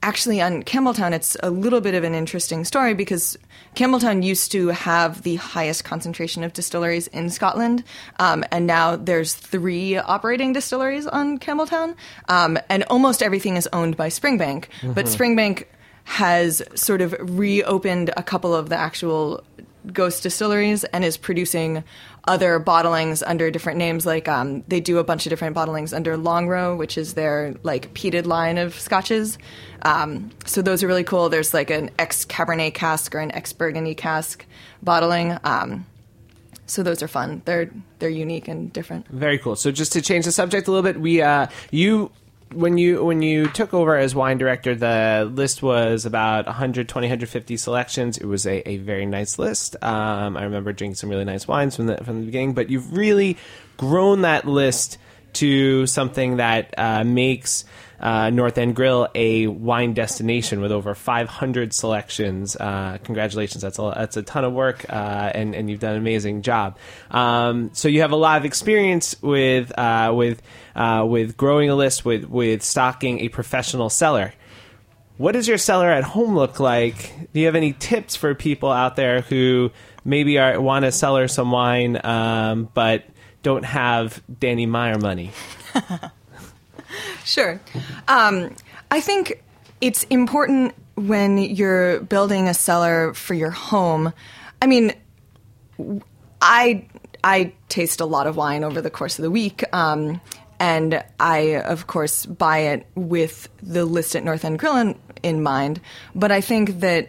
actually 0.03 0.41
on 0.41 0.62
Campbeltown, 0.62 1.12
it's 1.12 1.37
a 1.43 1.51
little 1.51 1.81
bit 1.81 1.95
of 1.95 2.05
an 2.05 2.15
interesting 2.15 2.65
story 2.65 2.95
because 2.95 3.38
Campbeltown 3.75 4.23
used 4.23 4.53
to 4.53 4.69
have 4.69 5.23
the 5.23 5.37
highest 5.37 5.85
concentration 5.85 6.45
of 6.45 6.53
distilleries 6.53 7.07
in 7.09 7.31
Scotland, 7.31 7.85
um, 8.19 8.45
and 8.51 8.67
now 8.67 8.97
there's 8.97 9.35
three 9.35 9.97
operating 9.97 10.53
distilleries 10.53 11.07
on 11.07 11.38
Campbeltown, 11.38 11.95
um, 12.29 12.59
and 12.69 12.85
almost 12.85 13.23
everything 13.23 13.57
is 13.57 13.69
owned 13.73 13.97
by 13.97 14.09
Springbank. 14.09 14.67
But 14.95 15.07
Springbank 15.07 15.67
has 16.05 16.62
sort 16.75 17.01
of 17.01 17.15
reopened 17.21 18.11
a 18.17 18.23
couple 18.23 18.55
of 18.55 18.69
the 18.69 18.77
actual 18.77 19.45
ghost 19.93 20.23
distilleries 20.23 20.85
and 20.85 21.05
is 21.05 21.17
producing 21.17 21.83
other 22.24 22.61
bottlings 22.61 23.22
under 23.26 23.50
different 23.50 23.78
names. 23.78 24.06
Like 24.06 24.28
um, 24.28 24.62
they 24.68 24.80
do 24.80 24.98
a 24.98 25.04
bunch 25.04 25.26
of 25.26 25.30
different 25.30 25.56
bottlings 25.56 25.94
under 25.94 26.16
Longrow, 26.16 26.76
which 26.76 26.96
is 26.96 27.14
their 27.14 27.54
like 27.62 27.92
peated 27.94 28.26
line 28.26 28.58
of 28.58 28.78
scotches. 28.78 29.38
Um, 29.82 30.30
so 30.44 30.62
those 30.62 30.82
are 30.82 30.87
really 30.87 31.04
cool. 31.04 31.28
There's 31.28 31.52
like 31.52 31.70
an 31.70 31.90
ex 31.98 32.24
Cabernet 32.24 32.74
cask 32.74 33.14
or 33.14 33.18
an 33.18 33.32
ex 33.32 33.52
Burgundy 33.52 33.94
cask 33.94 34.46
bottling. 34.82 35.37
Um, 35.44 35.87
so 36.66 36.82
those 36.82 37.02
are 37.02 37.08
fun. 37.08 37.42
They're 37.44 37.70
they're 37.98 38.08
unique 38.08 38.48
and 38.48 38.72
different. 38.72 39.08
Very 39.08 39.38
cool. 39.38 39.56
So 39.56 39.72
just 39.72 39.92
to 39.92 40.02
change 40.02 40.24
the 40.24 40.32
subject 40.32 40.68
a 40.68 40.70
little 40.70 40.85
bit, 40.85 41.00
we 41.00 41.20
uh, 41.20 41.48
you 41.70 42.11
when 42.55 42.79
you 42.79 43.05
when 43.05 43.23
you 43.23 43.49
took 43.49 43.75
over 43.75 43.97
as 43.97 44.15
wine 44.15 44.38
director, 44.38 44.75
the 44.75 45.31
list 45.33 45.62
was 45.62 46.07
about 46.07 46.47
120, 46.47 47.07
150 47.07 47.57
selections. 47.57 48.19
It 48.19 48.27
was 48.27 48.47
a, 48.47 48.69
a 48.69 48.79
very 48.79 49.07
nice 49.07 49.38
list. 49.38 49.77
Um, 49.83 50.37
I 50.37 50.45
remember 50.45 50.73
drinking 50.73 50.97
some 50.97 51.11
really 51.11 51.25
nice 51.25 51.49
wines 51.49 51.77
from 51.77 51.87
the 51.87 51.97
from 51.99 52.21
the 52.21 52.27
beginning, 52.27 52.55
but 52.55 52.71
you've 52.71 52.97
really 52.97 53.37
grown 53.77 54.23
that 54.23 54.47
list 54.47 54.99
to 55.35 55.87
something 55.87 56.37
that 56.37 56.75
uh, 56.77 57.05
makes 57.05 57.65
uh, 58.03 58.31
North 58.31 58.59
End 58.59 58.75
Grill 58.75 59.09
a 59.15 59.47
wine 59.47 59.95
destination 59.95 60.61
with 60.61 60.73
over 60.73 60.95
500 60.95 61.73
selections. 61.73 62.57
Uh, 62.57 62.99
congratulations, 63.05 63.62
that's 63.62 63.79
a 63.79 63.93
that's 63.97 64.17
a 64.17 64.23
ton 64.23 64.45
of 64.45 64.53
work, 64.53 64.85
uh, 64.88 65.31
and 65.35 65.55
and 65.55 65.71
you've 65.71 65.81
done 65.81 65.93
an 65.93 65.99
amazing 65.99 66.43
job. 66.43 66.77
Um, 67.11 67.71
so 67.73 67.88
you 67.88 68.01
have 68.01 68.11
a 68.11 68.17
lot 68.17 68.38
of 68.38 68.45
experience 68.45 69.21
with 69.23 69.77
uh, 69.79 70.12
with 70.15 70.43
uh, 70.75 71.07
with 71.09 71.37
growing 71.37 71.71
a 71.71 71.77
list, 71.77 72.05
with 72.05 72.25
with 72.25 72.62
stocking 72.62 73.21
a 73.21 73.29
professional 73.29 73.88
cellar. 73.88 74.33
What 75.19 75.33
does 75.33 75.47
your 75.47 75.59
cellar 75.59 75.88
at 75.88 76.03
home 76.03 76.35
look 76.35 76.59
like? 76.59 77.12
Do 77.33 77.38
you 77.38 77.47
have 77.47 77.55
any 77.55 77.75
tips 77.75 78.17
for 78.17 78.35
people 78.35 78.73
out 78.73 78.97
there 78.97 79.21
who 79.21 79.71
maybe 80.05 80.38
are, 80.38 80.61
want 80.61 80.85
to 80.85 80.91
cellar 80.91 81.29
some 81.29 81.53
wine, 81.53 82.01
um, 82.05 82.69
but 82.75 83.05
don't 83.45 83.65
have 83.65 84.21
Danny 84.41 84.67
Meyer 84.67 84.99
money? 84.99 85.31
Sure. 87.25 87.61
Um, 88.12 88.55
I 88.90 89.01
think 89.01 89.42
it's 89.81 90.05
important 90.05 90.75
when 90.96 91.38
you're 91.38 92.01
building 92.01 92.46
a 92.46 92.53
cellar 92.53 93.14
for 93.14 93.33
your 93.33 93.51
home. 93.51 94.12
I 94.61 94.66
mean, 94.66 94.92
I 96.42 96.87
I 97.25 97.55
taste 97.70 98.03
a 98.03 98.05
lot 98.05 98.27
of 98.27 98.37
wine 98.37 98.64
over 98.64 98.83
the 98.83 98.90
course 98.90 99.18
of 99.18 99.22
the 99.22 99.31
week, 99.31 99.64
um, 99.75 100.20
and 100.61 101.03
I 101.18 101.57
of 101.57 101.87
course 101.87 102.27
buy 102.27 102.59
it 102.59 102.87
with 102.94 103.48
the 103.62 103.87
list 103.87 104.14
at 104.14 104.25
North 104.25 104.44
End 104.44 104.59
Grill 104.59 104.77
in, 104.77 104.98
in 105.22 105.42
mind. 105.42 105.81
But 106.14 106.31
I 106.31 106.42
think 106.42 106.81
that 106.81 107.09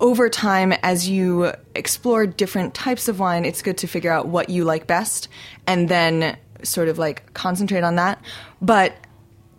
over 0.00 0.30
time, 0.30 0.72
as 0.82 1.06
you 1.06 1.52
explore 1.74 2.26
different 2.26 2.72
types 2.72 3.08
of 3.08 3.20
wine, 3.20 3.44
it's 3.44 3.60
good 3.60 3.76
to 3.78 3.86
figure 3.86 4.10
out 4.10 4.26
what 4.26 4.48
you 4.48 4.64
like 4.64 4.86
best 4.86 5.28
and 5.66 5.90
then 5.90 6.38
sort 6.62 6.88
of 6.88 6.96
like 6.96 7.34
concentrate 7.34 7.84
on 7.84 7.96
that. 7.96 8.24
But 8.62 8.94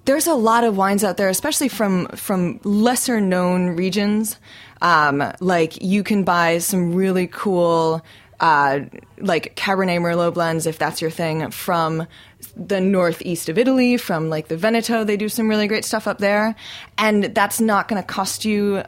there's 0.06 0.28
a 0.28 0.34
lot 0.34 0.64
of 0.64 0.76
wines 0.76 1.04
out 1.04 1.18
there, 1.18 1.30
especially 1.30 1.70
from 1.70 2.08
from 2.08 2.60
lesser 2.64 3.22
known 3.22 3.70
regions. 3.70 4.38
Um, 4.82 5.24
like 5.40 5.82
you 5.82 6.04
can 6.04 6.24
buy 6.24 6.58
some 6.58 6.94
really 6.94 7.28
cool, 7.28 8.02
uh, 8.40 8.82
like 9.18 9.56
Cabernet 9.56 10.02
Merlot 10.02 10.34
blends 10.34 10.66
if 10.66 10.78
that's 10.78 11.02
your 11.02 11.12
thing 11.12 11.52
from 11.52 12.06
the 12.58 12.82
northeast 12.82 13.48
of 13.48 13.58
Italy, 13.58 13.96
from 13.96 14.30
like 14.30 14.50
the 14.50 14.58
Veneto. 14.58 15.06
They 15.06 15.16
do 15.16 15.30
some 15.30 15.48
really 15.48 15.68
great 15.68 15.86
stuff 15.86 16.08
up 16.08 16.18
there, 16.18 16.56
and 16.98 17.24
that's 17.24 17.62
not 17.62 17.88
going 17.88 18.02
to 18.02 18.08
cost 18.08 18.44
you 18.44 18.84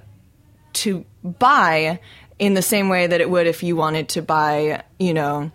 to 0.73 1.05
buy 1.23 1.99
in 2.37 2.53
the 2.53 2.61
same 2.61 2.89
way 2.89 3.07
that 3.07 3.21
it 3.21 3.29
would 3.29 3.47
if 3.47 3.63
you 3.63 3.77
wanted 3.77 4.09
to 4.09 4.21
buy, 4.21 4.83
you 4.99 5.13
know, 5.13 5.51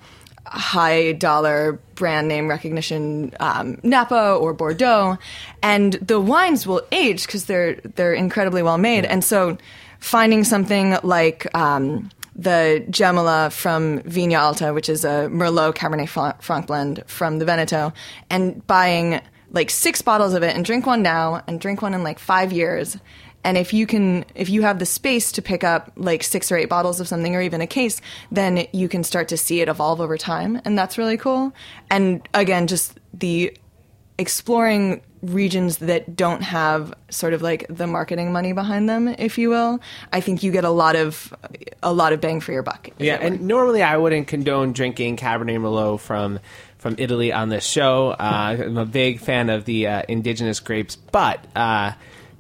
high 0.47 1.13
dollar 1.13 1.79
brand 1.95 2.29
name 2.29 2.49
recognition 2.49 3.33
um, 3.41 3.79
Napa 3.83 4.35
or 4.35 4.53
Bordeaux, 4.53 5.19
and 5.63 5.95
the 5.95 6.21
wines 6.21 6.67
will 6.67 6.83
age 6.93 7.27
because 7.27 7.47
they're 7.47 7.75
they're 7.97 8.15
incredibly 8.15 8.63
well 8.63 8.79
made. 8.79 9.05
And 9.05 9.23
so, 9.23 9.59
finding 9.99 10.45
something 10.45 10.97
like 11.03 11.47
um, 11.55 12.11
the 12.35 12.85
Gemola 12.91 13.53
from 13.53 14.01
Vignalta, 14.01 14.75
which 14.75 14.89
is 14.89 15.05
a 15.05 15.29
Merlot 15.31 15.75
Cabernet 15.75 16.43
Franc 16.43 16.67
blend 16.67 17.05
from 17.07 17.39
the 17.39 17.45
Veneto, 17.45 17.93
and 18.31 18.67
buying 18.67 19.21
like 19.53 19.71
six 19.71 20.01
bottles 20.01 20.35
of 20.35 20.43
it 20.43 20.55
and 20.55 20.65
drink 20.65 20.87
one 20.87 21.03
now 21.03 21.43
and 21.47 21.61
drink 21.61 21.83
one 21.83 21.95
in 21.95 22.03
like 22.03 22.19
five 22.19 22.53
years. 22.53 22.97
And 23.43 23.57
if 23.57 23.73
you 23.73 23.87
can, 23.87 24.25
if 24.35 24.49
you 24.49 24.63
have 24.63 24.79
the 24.79 24.87
space 24.87 25.33
to 25.33 25.43
pick 25.43 25.65
up 25.65 25.93
like 25.97 26.23
six 26.23 26.53
or 26.53 26.57
eight 26.57 26.69
bottles 26.69 27.01
of 27.01 27.09
something 27.09 27.35
or 27.35 27.41
even 27.41 27.61
a 27.61 27.67
case, 27.67 28.01
then 28.31 28.67
you 28.73 28.89
can 28.89 29.03
start 29.03 29.29
to 29.29 29.37
see 29.37 29.61
it 29.61 29.69
evolve 29.69 30.01
over 30.01 30.19
time. 30.19 30.61
And 30.65 30.79
that's 30.79 30.99
really 30.99 31.17
cool. 31.17 31.53
And 31.91 32.27
again, 32.35 32.67
just 32.67 32.99
the 33.15 33.57
exploring 34.19 35.01
regions 35.23 35.79
that 35.79 36.17
don't 36.17 36.43
have 36.43 36.95
sort 37.11 37.35
of 37.35 37.43
like 37.43 37.67
the 37.69 37.87
marketing 37.87 38.33
money 38.33 38.53
behind 38.53 38.89
them, 38.89 39.09
if 39.09 39.39
you 39.39 39.51
will, 39.51 39.81
I 40.13 40.21
think 40.21 40.43
you 40.43 40.53
get 40.53 40.65
a 40.65 40.71
lot 40.71 40.97
of 40.97 41.35
a 41.83 41.93
lot 41.93 42.13
of 42.13 42.21
bang 42.21 42.41
for 42.41 42.53
your 42.53 42.63
buck. 42.63 42.91
Yeah, 42.99 43.19
and 43.21 43.43
normally 43.43 43.83
I 43.83 43.97
wouldn't 43.97 44.29
condone 44.29 44.73
drinking 44.73 45.17
Cabernet 45.17 45.59
Merlot 45.59 46.01
from 46.01 46.41
from 46.79 46.95
Italy 46.99 47.33
on 47.33 47.51
this 47.51 47.65
show. 47.65 48.11
Uh, 48.11 48.57
I'm 48.59 48.79
a 48.79 48.87
big 48.87 49.21
fan 49.21 49.51
of 49.51 49.65
the 49.67 49.87
uh, 49.87 50.03
indigenous 50.09 50.61
grapes, 50.61 50.97
but 50.97 51.45
uh, 51.55 51.93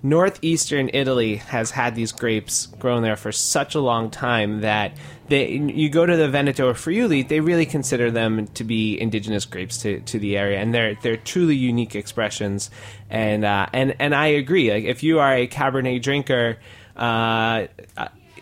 northeastern 0.02 0.90
Italy 0.92 1.36
has 1.36 1.70
had 1.72 1.94
these 1.94 2.12
grapes 2.12 2.66
grown 2.66 3.02
there 3.02 3.16
for 3.16 3.32
such 3.32 3.74
a 3.74 3.80
long 3.80 4.10
time 4.10 4.60
that 4.60 4.96
they, 5.28 5.50
you 5.50 5.88
go 5.88 6.04
to 6.06 6.16
the 6.16 6.28
Veneto 6.28 6.68
or 6.68 6.74
Friuli, 6.74 7.22
they 7.22 7.40
really 7.40 7.66
consider 7.66 8.10
them 8.10 8.46
to 8.48 8.64
be 8.64 9.00
indigenous 9.00 9.44
grapes 9.44 9.78
to, 9.82 10.00
to 10.00 10.18
the 10.18 10.36
area, 10.36 10.58
and 10.58 10.74
they're 10.74 10.96
they're 11.02 11.16
truly 11.16 11.54
unique 11.54 11.94
expressions. 11.94 12.70
And 13.08 13.44
uh, 13.44 13.66
and 13.72 13.94
and 13.98 14.14
I 14.14 14.26
agree. 14.26 14.72
Like 14.72 14.84
if 14.84 15.02
you 15.02 15.20
are 15.20 15.34
a 15.34 15.46
Cabernet 15.46 16.02
drinker. 16.02 16.58
Uh, 16.96 17.68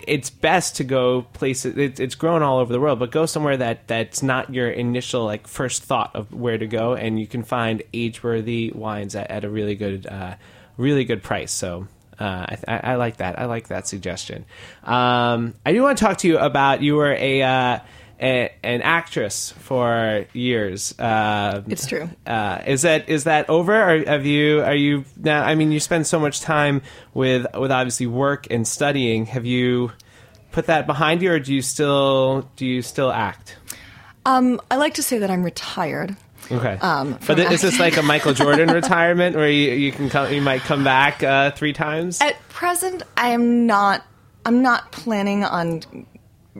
it's 0.08 0.30
best 0.30 0.76
to 0.76 0.84
go 0.84 1.22
places. 1.34 1.76
It, 1.76 2.00
it's 2.00 2.14
grown 2.14 2.42
all 2.42 2.58
over 2.58 2.72
the 2.72 2.80
world, 2.80 2.98
but 2.98 3.10
go 3.10 3.26
somewhere 3.26 3.58
that 3.58 3.86
that's 3.86 4.22
not 4.22 4.52
your 4.52 4.70
initial 4.70 5.24
like 5.24 5.46
first 5.46 5.82
thought 5.82 6.16
of 6.16 6.32
where 6.32 6.56
to 6.56 6.66
go, 6.66 6.94
and 6.94 7.20
you 7.20 7.26
can 7.26 7.42
find 7.42 7.82
age-worthy 7.92 8.72
wines 8.74 9.14
at, 9.14 9.30
at 9.30 9.44
a 9.44 9.50
really 9.50 9.74
good, 9.74 10.06
uh, 10.06 10.34
really 10.78 11.04
good 11.04 11.22
price. 11.22 11.52
So. 11.52 11.86
Uh, 12.20 12.46
I, 12.48 12.58
I, 12.66 12.76
I 12.78 12.94
like 12.96 13.18
that. 13.18 13.38
I 13.38 13.44
like 13.44 13.68
that 13.68 13.86
suggestion. 13.86 14.44
Um, 14.82 15.54
I 15.64 15.72
do 15.72 15.82
want 15.84 15.98
to 15.98 16.04
talk 16.04 16.18
to 16.18 16.26
you 16.26 16.36
about 16.36 16.82
you 16.82 16.96
were 16.96 17.12
a, 17.12 17.42
uh, 17.42 17.78
a 18.20 18.52
an 18.64 18.82
actress 18.82 19.52
for 19.52 20.26
years. 20.32 20.98
Uh, 20.98 21.62
It's 21.68 21.86
true. 21.86 22.10
uh, 22.26 22.62
is 22.66 22.82
that 22.82 23.08
is 23.08 23.22
that 23.22 23.48
over? 23.48 23.72
Or 23.72 24.04
have 24.04 24.26
you 24.26 24.62
are 24.62 24.74
you 24.74 25.04
now? 25.16 25.44
I 25.44 25.54
mean, 25.54 25.70
you 25.70 25.78
spend 25.78 26.08
so 26.08 26.18
much 26.18 26.40
time 26.40 26.82
with 27.14 27.46
with 27.56 27.70
obviously 27.70 28.08
work 28.08 28.48
and 28.50 28.66
studying. 28.66 29.26
Have 29.26 29.46
you 29.46 29.92
put 30.50 30.66
that 30.66 30.88
behind 30.88 31.22
you, 31.22 31.30
or 31.30 31.38
do 31.38 31.54
you 31.54 31.62
still 31.62 32.50
do 32.56 32.66
you 32.66 32.82
still 32.82 33.12
act? 33.12 33.56
Um, 34.26 34.60
I 34.72 34.74
like 34.74 34.94
to 34.94 35.04
say 35.04 35.18
that 35.18 35.30
I'm 35.30 35.44
retired. 35.44 36.16
Okay, 36.50 36.78
Um, 36.80 37.18
but 37.26 37.38
is 37.38 37.60
this 37.60 37.78
like 37.78 37.96
a 37.96 38.02
Michael 38.02 38.32
Jordan 38.32 38.70
retirement 38.72 39.36
where 39.36 39.50
you, 39.50 39.72
you 39.72 39.92
can 39.92 40.08
come, 40.08 40.32
you 40.32 40.40
might 40.40 40.62
come 40.62 40.82
back 40.84 41.22
uh, 41.22 41.50
three 41.50 41.72
times? 41.72 42.20
At 42.20 42.36
present, 42.48 43.02
I 43.16 43.28
am 43.28 43.66
not. 43.66 44.04
I'm 44.46 44.62
not 44.62 44.92
planning 44.92 45.44
on 45.44 46.06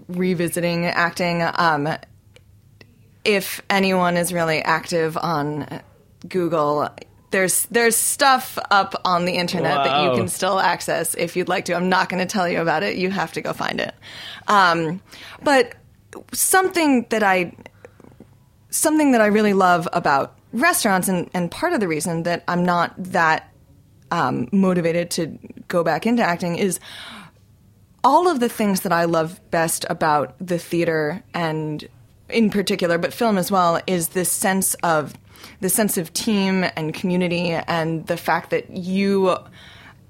revisiting 0.08 0.84
acting. 0.86 1.42
Um, 1.42 1.88
if 3.24 3.62
anyone 3.70 4.16
is 4.16 4.32
really 4.32 4.60
active 4.62 5.16
on 5.16 5.80
Google, 6.28 6.88
there's 7.30 7.64
there's 7.66 7.96
stuff 7.96 8.58
up 8.70 8.94
on 9.04 9.24
the 9.24 9.34
internet 9.34 9.84
that 9.84 10.04
you 10.04 10.16
can 10.16 10.28
still 10.28 10.58
access 10.58 11.14
if 11.14 11.36
you'd 11.36 11.48
like 11.48 11.66
to. 11.66 11.74
I'm 11.74 11.88
not 11.88 12.08
going 12.08 12.26
to 12.26 12.30
tell 12.30 12.48
you 12.48 12.60
about 12.60 12.82
it. 12.82 12.96
You 12.96 13.10
have 13.10 13.32
to 13.34 13.40
go 13.40 13.52
find 13.52 13.80
it. 13.80 13.94
Um, 14.46 15.00
but 15.42 15.74
something 16.32 17.06
that 17.10 17.22
I 17.22 17.52
something 18.70 19.12
that 19.12 19.20
I 19.20 19.26
really 19.26 19.52
love 19.52 19.88
about 19.92 20.36
restaurants, 20.52 21.08
and, 21.08 21.28
and 21.34 21.50
part 21.50 21.72
of 21.72 21.80
the 21.80 21.88
reason 21.88 22.22
that 22.24 22.44
I'm 22.48 22.64
not 22.64 22.94
that 22.96 23.52
um, 24.10 24.48
motivated 24.52 25.10
to 25.12 25.38
go 25.68 25.84
back 25.84 26.06
into 26.06 26.22
acting 26.22 26.56
is 26.56 26.80
all 28.02 28.28
of 28.28 28.40
the 28.40 28.48
things 28.48 28.82
that 28.82 28.92
I 28.92 29.04
love 29.04 29.40
best 29.50 29.84
about 29.90 30.34
the 30.40 30.58
theater 30.58 31.22
and 31.34 31.86
in 32.28 32.50
particular, 32.50 32.98
but 32.98 33.12
film 33.12 33.38
as 33.38 33.50
well, 33.50 33.80
is 33.86 34.08
this 34.08 34.30
sense 34.30 34.74
of 34.82 35.14
the 35.60 35.68
sense 35.68 35.96
of 35.96 36.12
team 36.12 36.64
and 36.76 36.94
community 36.94 37.50
and 37.50 38.06
the 38.06 38.16
fact 38.16 38.50
that 38.50 38.70
you 38.70 39.36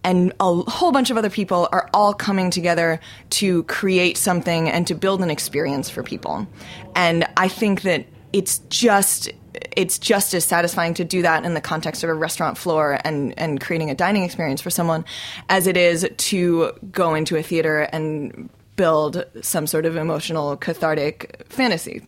and 0.04 0.32
a 0.40 0.54
whole 0.54 0.92
bunch 0.92 1.10
of 1.10 1.16
other 1.16 1.30
people 1.30 1.68
are 1.72 1.88
all 1.92 2.14
coming 2.14 2.50
together 2.50 3.00
to 3.30 3.62
create 3.64 4.16
something 4.16 4.68
and 4.68 4.86
to 4.86 4.94
build 4.94 5.22
an 5.22 5.30
experience 5.30 5.90
for 5.90 6.02
people. 6.02 6.46
And 6.94 7.26
I 7.36 7.48
think 7.48 7.82
that 7.82 8.06
it's 8.32 8.58
just 8.70 9.30
it's 9.76 9.98
just 9.98 10.34
as 10.34 10.44
satisfying 10.44 10.94
to 10.94 11.04
do 11.04 11.22
that 11.22 11.44
in 11.44 11.54
the 11.54 11.60
context 11.60 12.04
of 12.04 12.10
a 12.10 12.14
restaurant 12.14 12.58
floor 12.58 13.00
and 13.04 13.38
and 13.38 13.60
creating 13.60 13.90
a 13.90 13.94
dining 13.94 14.22
experience 14.24 14.60
for 14.60 14.70
someone 14.70 15.04
as 15.48 15.66
it 15.66 15.76
is 15.76 16.08
to 16.16 16.72
go 16.92 17.14
into 17.14 17.36
a 17.36 17.42
theater 17.42 17.80
and 17.92 18.48
build 18.76 19.24
some 19.42 19.66
sort 19.66 19.84
of 19.84 19.96
emotional 19.96 20.56
cathartic 20.56 21.44
fantasy. 21.48 22.06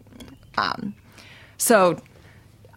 Um, 0.57 0.95
so 1.59 2.01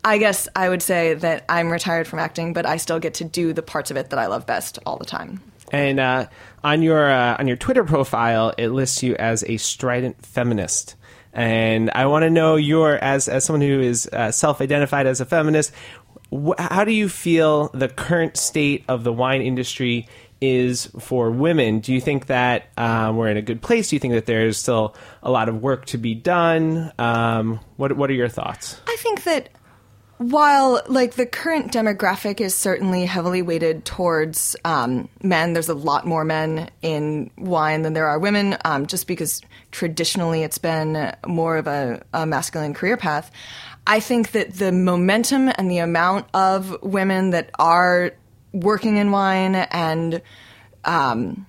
I 0.04 0.18
guess 0.18 0.50
I 0.56 0.68
would 0.68 0.82
say 0.82 1.14
that 1.14 1.46
I'm 1.48 1.70
retired 1.70 2.08
from 2.08 2.20
acting, 2.20 2.54
but 2.54 2.66
I 2.66 2.78
still 2.78 3.00
get 3.00 3.14
to 3.16 3.24
do 3.24 3.54
the 3.54 3.62
parts 3.62 3.92
of 3.92 3.98
it 3.98 4.10
that 4.10 4.20
I 4.20 4.26
love 4.26 4.46
best 4.46 4.80
all 4.86 4.98
the 4.98 5.06
time. 5.06 5.42
And 5.72 6.00
uh, 6.00 6.28
on 6.64 6.82
your 6.82 7.10
uh, 7.10 7.38
on 7.40 7.48
your 7.48 7.58
Twitter 7.58 7.84
profile, 7.84 8.54
it 8.58 8.70
lists 8.70 9.02
you 9.02 9.16
as 9.16 9.44
a 9.44 9.58
strident 9.58 10.26
feminist. 10.26 10.96
And 11.34 11.90
I 11.96 12.06
want 12.06 12.24
to 12.24 12.30
know 12.30 12.56
your 12.56 12.96
as 12.96 13.28
as 13.28 13.44
someone 13.44 13.62
who 13.62 13.80
is 13.80 14.08
uh, 14.08 14.32
self-identified 14.32 15.08
as 15.08 15.20
a 15.20 15.26
feminist. 15.26 15.74
Wh- 16.32 16.58
how 16.58 16.84
do 16.84 16.92
you 16.92 17.10
feel 17.10 17.70
the 17.70 17.90
current 17.90 18.38
state 18.38 18.86
of 18.88 19.04
the 19.04 19.12
wine 19.12 19.42
industry 19.42 20.08
is 20.42 20.88
for 21.00 21.32
women? 21.32 21.80
Do 21.80 21.94
you 21.94 22.02
think 22.02 22.28
that 22.28 22.68
um, 22.78 23.18
we're 23.18 23.30
in 23.30 23.38
a 23.38 23.42
good 23.42 23.62
place? 23.62 23.90
Do 23.90 23.96
you 23.96 24.00
think 24.00 24.14
that 24.14 24.26
there's 24.26 24.58
still 24.58 24.96
a 25.24 25.32
lot 25.32 25.50
of 25.50 25.62
work 25.62 25.86
to 25.88 25.98
be 25.98 26.14
done? 26.14 26.92
Um, 27.00 27.60
what 27.78 27.98
what 27.98 28.10
are 28.10 28.14
your 28.14 28.30
thoughts? 28.30 28.80
I 28.88 28.96
think 29.00 29.24
that 29.24 29.50
while 30.30 30.82
like 30.88 31.16
the 31.16 31.26
current 31.26 31.74
demographic 31.74 32.40
is 32.40 32.56
certainly 32.56 33.06
heavily 33.06 33.42
weighted 33.42 33.84
towards 33.84 34.56
um, 34.64 35.10
men, 35.22 35.54
there's 35.54 35.70
a 35.70 35.74
lot 35.74 36.06
more 36.06 36.24
men 36.24 36.70
in 36.82 37.30
wine 37.38 37.82
than 37.82 37.94
there 37.94 38.08
are 38.08 38.18
women, 38.18 38.56
um, 38.64 38.88
just 38.88 39.06
because 39.06 39.42
traditionally 39.72 40.44
it's 40.44 40.58
been 40.58 41.14
more 41.28 41.58
of 41.58 41.68
a, 41.68 42.02
a 42.14 42.26
masculine 42.26 42.74
career 42.74 42.96
path. 42.96 43.32
I 43.86 44.00
think 44.00 44.32
that 44.32 44.54
the 44.54 44.72
momentum 44.72 45.52
and 45.56 45.70
the 45.70 45.80
amount 45.80 46.28
of 46.34 46.82
women 46.82 47.32
that 47.32 47.50
are 47.60 48.14
working 48.54 48.96
in 48.98 49.12
wine 49.12 49.56
and 49.56 50.22
um, 50.86 51.46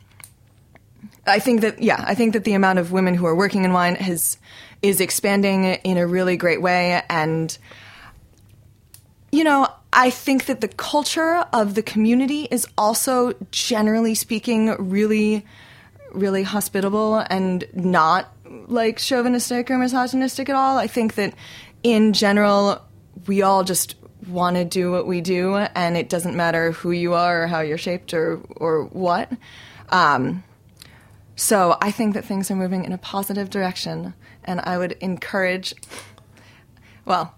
I 1.27 1.39
think 1.39 1.61
that 1.61 1.81
yeah, 1.81 2.05
I 2.05 2.15
think 2.15 2.33
that 2.33 2.43
the 2.43 2.55
amount 2.55 2.81
of 2.81 2.91
women 2.91 3.15
who 3.15 3.27
are 3.27 3.37
working 3.37 3.65
in 3.65 3.73
wine 3.73 3.95
has 3.97 4.37
is 4.83 5.01
expanding 5.01 5.65
in 5.65 5.97
a 5.97 6.07
really 6.07 6.37
great 6.37 6.61
way 6.61 7.03
and 7.09 7.57
you 9.35 9.43
know, 9.43 9.67
I 9.93 10.11
think 10.11 10.47
that 10.47 10.61
the 10.61 10.69
culture 10.69 11.45
of 11.53 11.75
the 11.75 11.83
community 11.83 12.47
is 12.51 12.69
also 12.79 13.33
generally 13.51 14.15
speaking 14.15 14.77
really 14.79 15.45
really 16.13 16.45
hospitable 16.45 17.17
and 17.29 17.65
not 17.75 18.33
like 18.69 18.99
chauvinistic 18.99 19.69
or 19.69 19.79
misogynistic 19.79 20.49
at 20.49 20.55
all. 20.55 20.79
I 20.79 20.87
think 20.87 21.17
that 21.17 21.35
in 21.83 22.13
general 22.13 22.81
we 23.27 23.43
all 23.43 23.65
just 23.65 23.97
want 24.29 24.55
to 24.55 24.65
do 24.65 24.93
what 24.93 25.09
we 25.09 25.21
do 25.21 25.57
and 25.57 25.97
it 25.97 26.09
doesn't 26.09 26.37
matter 26.37 26.71
who 26.71 26.93
you 26.93 27.15
are 27.15 27.43
or 27.43 27.47
how 27.49 27.61
you're 27.61 27.77
shaped 27.77 28.15
or 28.15 28.41
or 28.57 28.85
what. 28.85 29.33
Um, 29.89 30.45
so 31.35 31.77
I 31.81 31.91
think 31.91 32.15
that 32.15 32.25
things 32.25 32.53
are 32.53 32.57
moving 32.57 32.85
in 32.85 32.93
a 32.93 32.99
positive 32.99 33.51
direction, 33.51 34.15
and 34.45 34.61
I 34.61 34.79
would 34.79 34.93
encourage. 35.01 35.75
Well, 37.05 37.35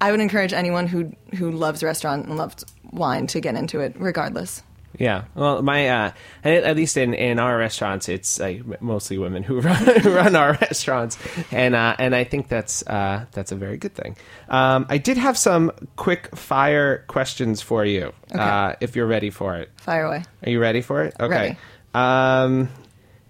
I 0.00 0.10
would 0.10 0.20
encourage 0.20 0.52
anyone 0.52 0.86
who 0.86 1.12
who 1.36 1.50
loves 1.50 1.82
restaurant 1.82 2.26
and 2.26 2.36
loves 2.36 2.64
wine 2.90 3.26
to 3.28 3.40
get 3.40 3.54
into 3.54 3.80
it, 3.80 3.94
regardless. 3.98 4.62
Yeah, 4.98 5.24
well, 5.34 5.62
my 5.62 5.88
uh, 5.88 6.10
at 6.42 6.74
least 6.74 6.96
in, 6.96 7.14
in 7.14 7.38
our 7.38 7.56
restaurants, 7.56 8.08
it's 8.08 8.40
like 8.40 8.80
mostly 8.80 9.18
women 9.18 9.42
who 9.42 9.60
run, 9.60 10.00
who 10.00 10.12
run 10.12 10.34
our 10.34 10.54
restaurants, 10.54 11.18
and 11.52 11.74
uh, 11.74 11.94
and 11.98 12.14
I 12.14 12.24
think 12.24 12.48
that's 12.48 12.86
uh, 12.86 13.26
that's 13.32 13.52
a 13.52 13.56
very 13.56 13.76
good 13.76 13.94
thing. 13.94 14.16
Um, 14.48 14.86
I 14.88 14.98
did 14.98 15.16
have 15.16 15.36
some 15.36 15.70
quick 15.96 16.34
fire 16.34 17.04
questions 17.06 17.60
for 17.60 17.84
you, 17.84 18.12
uh, 18.34 18.74
if 18.80 18.96
you're 18.96 19.06
ready 19.06 19.30
for 19.30 19.56
it. 19.56 19.70
Fire 19.76 20.04
away. 20.04 20.24
Are 20.44 20.50
you 20.50 20.58
ready 20.58 20.80
for 20.80 21.04
it? 21.04 21.14
Okay. 21.20 21.34
Ready. 21.34 21.58
Um, 21.94 22.68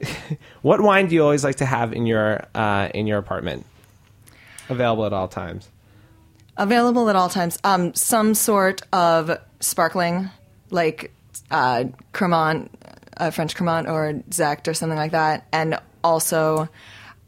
what 0.62 0.80
wine 0.80 1.08
do 1.08 1.14
you 1.14 1.22
always 1.22 1.44
like 1.44 1.56
to 1.56 1.66
have 1.66 1.92
in 1.92 2.06
your 2.06 2.46
uh, 2.54 2.88
in 2.94 3.06
your 3.06 3.18
apartment? 3.18 3.66
Available 4.70 5.04
at 5.06 5.12
all 5.12 5.28
times. 5.28 5.68
Available 6.58 7.08
at 7.08 7.16
all 7.16 7.28
times. 7.28 7.56
Um, 7.64 7.94
some 7.94 8.34
sort 8.34 8.82
of 8.92 9.30
sparkling, 9.60 10.28
like 10.70 11.12
uh, 11.50 11.84
Cremant, 12.12 12.68
uh, 13.16 13.30
French 13.30 13.54
Cremant, 13.54 13.88
or 13.88 14.14
Sekt, 14.30 14.68
or 14.68 14.74
something 14.74 14.98
like 14.98 15.12
that. 15.12 15.46
And 15.52 15.78
also, 16.02 16.68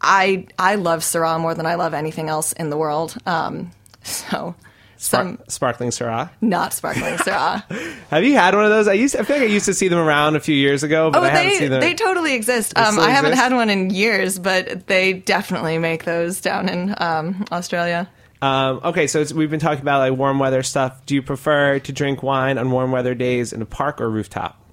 I 0.01 0.47
I 0.59 0.75
love 0.75 1.01
Syrah 1.01 1.41
more 1.41 1.55
than 1.55 1.65
I 1.67 1.77
love 1.77 1.95
anything 1.95 2.29
else 2.29 2.53
in 2.53 2.71
the 2.71 2.77
world. 2.77 3.17
Um, 3.25 3.71
so 4.03 4.55
Spar- 4.97 5.23
some 5.23 5.39
sparkling 5.49 5.91
Syrah. 5.91 6.29
not 6.41 6.73
sparkling 6.75 7.15
Syrah. 7.19 7.63
Have 8.11 8.25
you 8.25 8.35
had 8.35 8.55
one 8.55 8.65
of 8.65 8.71
those? 8.71 8.89
I 8.89 8.95
used. 8.95 9.15
I 9.17 9.23
feel 9.23 9.37
like 9.37 9.45
I 9.49 9.53
used 9.53 9.67
to 9.67 9.75
see 9.75 9.87
them 9.89 9.99
around 10.01 10.35
a 10.37 10.41
few 10.41 10.55
years 10.57 10.83
ago, 10.83 11.11
but 11.11 11.21
Oh, 11.23 11.25
I 11.25 11.29
haven't 11.29 11.49
they 11.53 11.59
seen 11.59 11.71
them. 11.71 11.81
they 11.81 11.95
totally 11.95 12.35
exist. 12.35 12.77
Um, 12.77 12.93
still 12.95 13.05
I 13.05 13.11
haven't 13.11 13.35
had 13.37 13.53
one 13.55 13.71
in 13.71 13.91
years, 13.91 14.39
but 14.41 14.89
they 14.89 15.13
definitely 15.15 15.79
make 15.79 16.05
those 16.05 16.41
down 16.41 16.69
in 16.69 16.95
um, 16.99 17.45
Australia. 17.53 18.09
Um, 18.43 18.81
okay, 18.85 19.07
so 19.07 19.21
it's, 19.21 19.33
we've 19.33 19.51
been 19.51 19.61
talking 19.61 19.83
about 19.83 19.99
like 19.99 20.19
warm 20.19 20.39
weather 20.39 20.63
stuff. 20.63 21.05
Do 21.07 21.15
you 21.15 21.23
prefer 21.23 21.79
to 21.81 21.93
drink 21.93 22.23
wine 22.23 22.59
on 22.59 22.71
warm 22.71 22.91
weather 22.91 23.15
days 23.15 23.53
in 23.53 23.61
a 23.61 23.67
park 23.67 24.01
or 24.01 24.09
rooftop? 24.09 24.65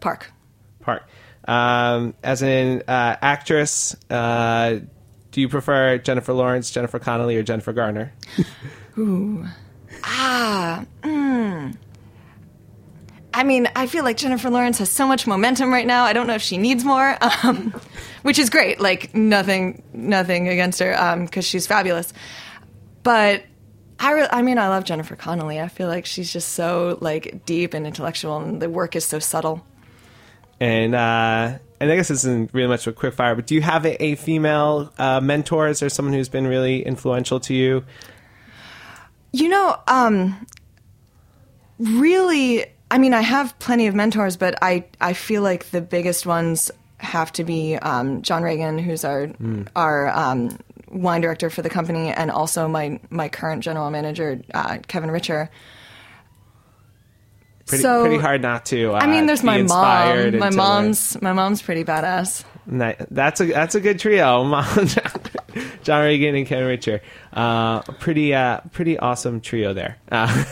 Park. 0.00 0.32
Park. 0.80 1.08
Um, 1.46 2.14
as 2.22 2.42
an 2.42 2.82
uh, 2.88 3.16
actress, 3.20 3.96
uh, 4.10 4.80
do 5.30 5.40
you 5.40 5.48
prefer 5.48 5.98
Jennifer 5.98 6.32
Lawrence, 6.32 6.70
Jennifer 6.70 6.98
Connelly, 6.98 7.36
or 7.36 7.42
Jennifer 7.42 7.72
Garner? 7.72 8.12
Ooh. 8.98 9.46
Ah. 10.04 10.84
Mm. 11.02 11.76
I 13.34 13.44
mean, 13.44 13.68
I 13.74 13.86
feel 13.86 14.04
like 14.04 14.18
Jennifer 14.18 14.50
Lawrence 14.50 14.78
has 14.78 14.90
so 14.90 15.06
much 15.06 15.26
momentum 15.26 15.72
right 15.72 15.86
now. 15.86 16.04
I 16.04 16.12
don't 16.12 16.26
know 16.26 16.34
if 16.34 16.42
she 16.42 16.58
needs 16.58 16.84
more, 16.84 17.16
um, 17.42 17.74
which 18.22 18.38
is 18.38 18.50
great. 18.50 18.80
Like 18.80 19.14
nothing, 19.14 19.82
nothing 19.92 20.48
against 20.48 20.80
her 20.80 21.16
because 21.24 21.44
she's 21.44 21.66
fabulous. 21.66 22.12
But 23.02 23.44
I, 23.98 24.12
re- 24.12 24.28
I 24.30 24.42
mean, 24.42 24.58
I 24.58 24.68
love 24.68 24.84
Jennifer 24.84 25.16
Connelly. 25.16 25.60
I 25.60 25.68
feel 25.68 25.88
like 25.88 26.06
she's 26.06 26.32
just 26.32 26.50
so 26.50 26.98
like 27.00 27.44
deep 27.46 27.74
and 27.74 27.86
intellectual, 27.86 28.38
and 28.38 28.60
the 28.60 28.68
work 28.68 28.96
is 28.96 29.04
so 29.04 29.18
subtle. 29.18 29.64
And 30.60 30.94
uh, 30.94 31.58
and 31.80 31.90
I 31.90 31.96
guess 31.96 32.08
this 32.08 32.24
isn't 32.24 32.54
really 32.54 32.68
much 32.68 32.86
of 32.86 32.94
a 32.94 32.96
quick 32.96 33.14
fire, 33.14 33.34
but 33.34 33.46
do 33.46 33.54
you 33.56 33.62
have 33.62 33.84
a, 33.84 34.00
a 34.02 34.14
female 34.14 34.92
uh, 34.98 35.20
mentor? 35.20 35.68
Is 35.68 35.80
there 35.80 35.88
someone 35.88 36.14
who's 36.14 36.28
been 36.28 36.46
really 36.46 36.84
influential 36.84 37.40
to 37.40 37.54
you? 37.54 37.84
You 39.32 39.48
know, 39.48 39.76
um, 39.88 40.46
really, 41.78 42.66
I 42.90 42.98
mean, 42.98 43.14
I 43.14 43.22
have 43.22 43.58
plenty 43.58 43.88
of 43.88 43.94
mentors, 43.94 44.36
but 44.36 44.56
I, 44.62 44.84
I 45.00 45.14
feel 45.14 45.42
like 45.42 45.70
the 45.70 45.80
biggest 45.80 46.26
ones 46.26 46.70
have 46.98 47.32
to 47.32 47.44
be 47.44 47.76
um, 47.76 48.22
John 48.22 48.44
Reagan, 48.44 48.78
who's 48.78 49.04
our 49.04 49.30
our 49.74 50.08
um, 50.10 50.56
wine 50.92 51.20
director 51.20 51.50
for 51.50 51.62
the 51.62 51.70
company, 51.70 52.10
and 52.10 52.30
also 52.30 52.68
my 52.68 53.00
my 53.10 53.28
current 53.28 53.62
general 53.64 53.90
manager, 53.90 54.40
uh, 54.54 54.78
Kevin 54.86 55.10
Richer. 55.10 55.50
Pretty, 57.66 57.82
So- 57.82 58.02
pretty 58.02 58.18
hard 58.18 58.42
not 58.42 58.66
to. 58.66 58.92
Uh, 58.92 58.98
I 58.98 59.06
mean, 59.06 59.26
there's 59.26 59.42
my 59.42 59.62
mom. 59.62 60.38
My 60.38 60.50
mom's 60.50 61.20
my 61.22 61.32
mom's 61.32 61.62
pretty 61.62 61.84
badass. 61.84 62.44
That's 62.66 63.40
a 63.40 63.46
that's 63.46 63.74
a 63.74 63.80
good 63.80 63.98
trio. 63.98 64.44
Mom, 64.44 64.86
John 65.82 66.04
Reagan 66.04 66.36
and 66.36 66.46
Ken 66.46 66.64
Richer. 66.64 67.02
Uh, 67.32 67.80
pretty 67.80 68.34
uh, 68.34 68.60
pretty 68.72 68.98
awesome 68.98 69.40
trio 69.40 69.72
there. 69.74 69.96
Uh, 70.10 70.44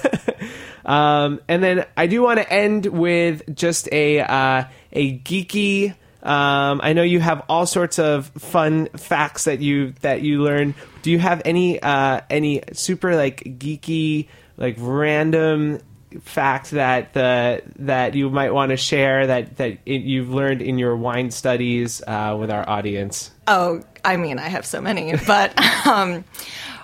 um, 0.84 1.40
and 1.46 1.62
then 1.62 1.86
I 1.96 2.08
do 2.08 2.22
want 2.22 2.40
to 2.40 2.52
end 2.52 2.86
with 2.86 3.54
just 3.54 3.88
a 3.92 4.20
uh, 4.20 4.64
a 4.92 5.18
geeky. 5.20 5.94
Um, 6.22 6.80
I 6.82 6.92
know 6.92 7.02
you 7.02 7.20
have 7.20 7.42
all 7.48 7.66
sorts 7.66 7.98
of 7.98 8.26
fun 8.28 8.88
facts 8.96 9.44
that 9.44 9.60
you 9.60 9.94
that 10.02 10.22
you 10.22 10.42
learn. 10.42 10.74
Do 11.02 11.10
you 11.10 11.18
have 11.18 11.42
any 11.44 11.80
uh, 11.80 12.20
any 12.28 12.62
super 12.72 13.16
like 13.16 13.42
geeky 13.58 14.28
like 14.56 14.76
random 14.78 15.80
fact 16.22 16.72
that 16.72 17.12
the 17.12 17.62
that 17.78 18.14
you 18.14 18.30
might 18.30 18.52
want 18.52 18.70
to 18.70 18.76
share 18.76 19.28
that 19.28 19.56
that 19.56 19.78
it, 19.86 20.02
you've 20.02 20.30
learned 20.30 20.60
in 20.60 20.78
your 20.78 20.96
wine 20.96 21.30
studies 21.30 22.02
uh, 22.06 22.36
with 22.38 22.50
our 22.50 22.68
audience? 22.68 23.30
Oh, 23.46 23.82
I 24.04 24.16
mean, 24.16 24.38
I 24.38 24.48
have 24.48 24.66
so 24.66 24.80
many, 24.80 25.14
but 25.26 25.58
um, 25.86 26.24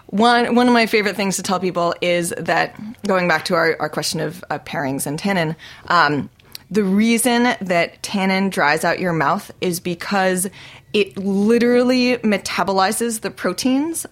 one 0.07 0.55
one 0.55 0.69
of 0.69 0.73
my 0.73 0.87
favorite 0.87 1.17
things 1.17 1.37
to 1.37 1.43
tell 1.43 1.61
people 1.61 1.95
is 2.01 2.33
that 2.39 2.79
going 3.07 3.29
back 3.29 3.47
to 3.47 3.55
our, 3.55 3.77
our 3.81 3.89
question 3.89 4.21
of 4.21 4.45
uh, 4.51 4.59
pairings 4.61 5.07
and 5.07 5.19
tannin, 5.19 5.57
um, 5.89 6.31
the 6.71 6.85
reason 6.85 7.55
that 7.61 8.03
tannin 8.03 8.51
dries 8.51 8.85
out 8.85 8.99
your 8.99 9.13
mouth 9.13 9.51
is 9.61 9.81
because 9.81 10.49
it 10.93 11.17
literally 11.17 12.17
metabolizes 12.19 13.21
the 13.21 13.31
proteins 13.31 14.07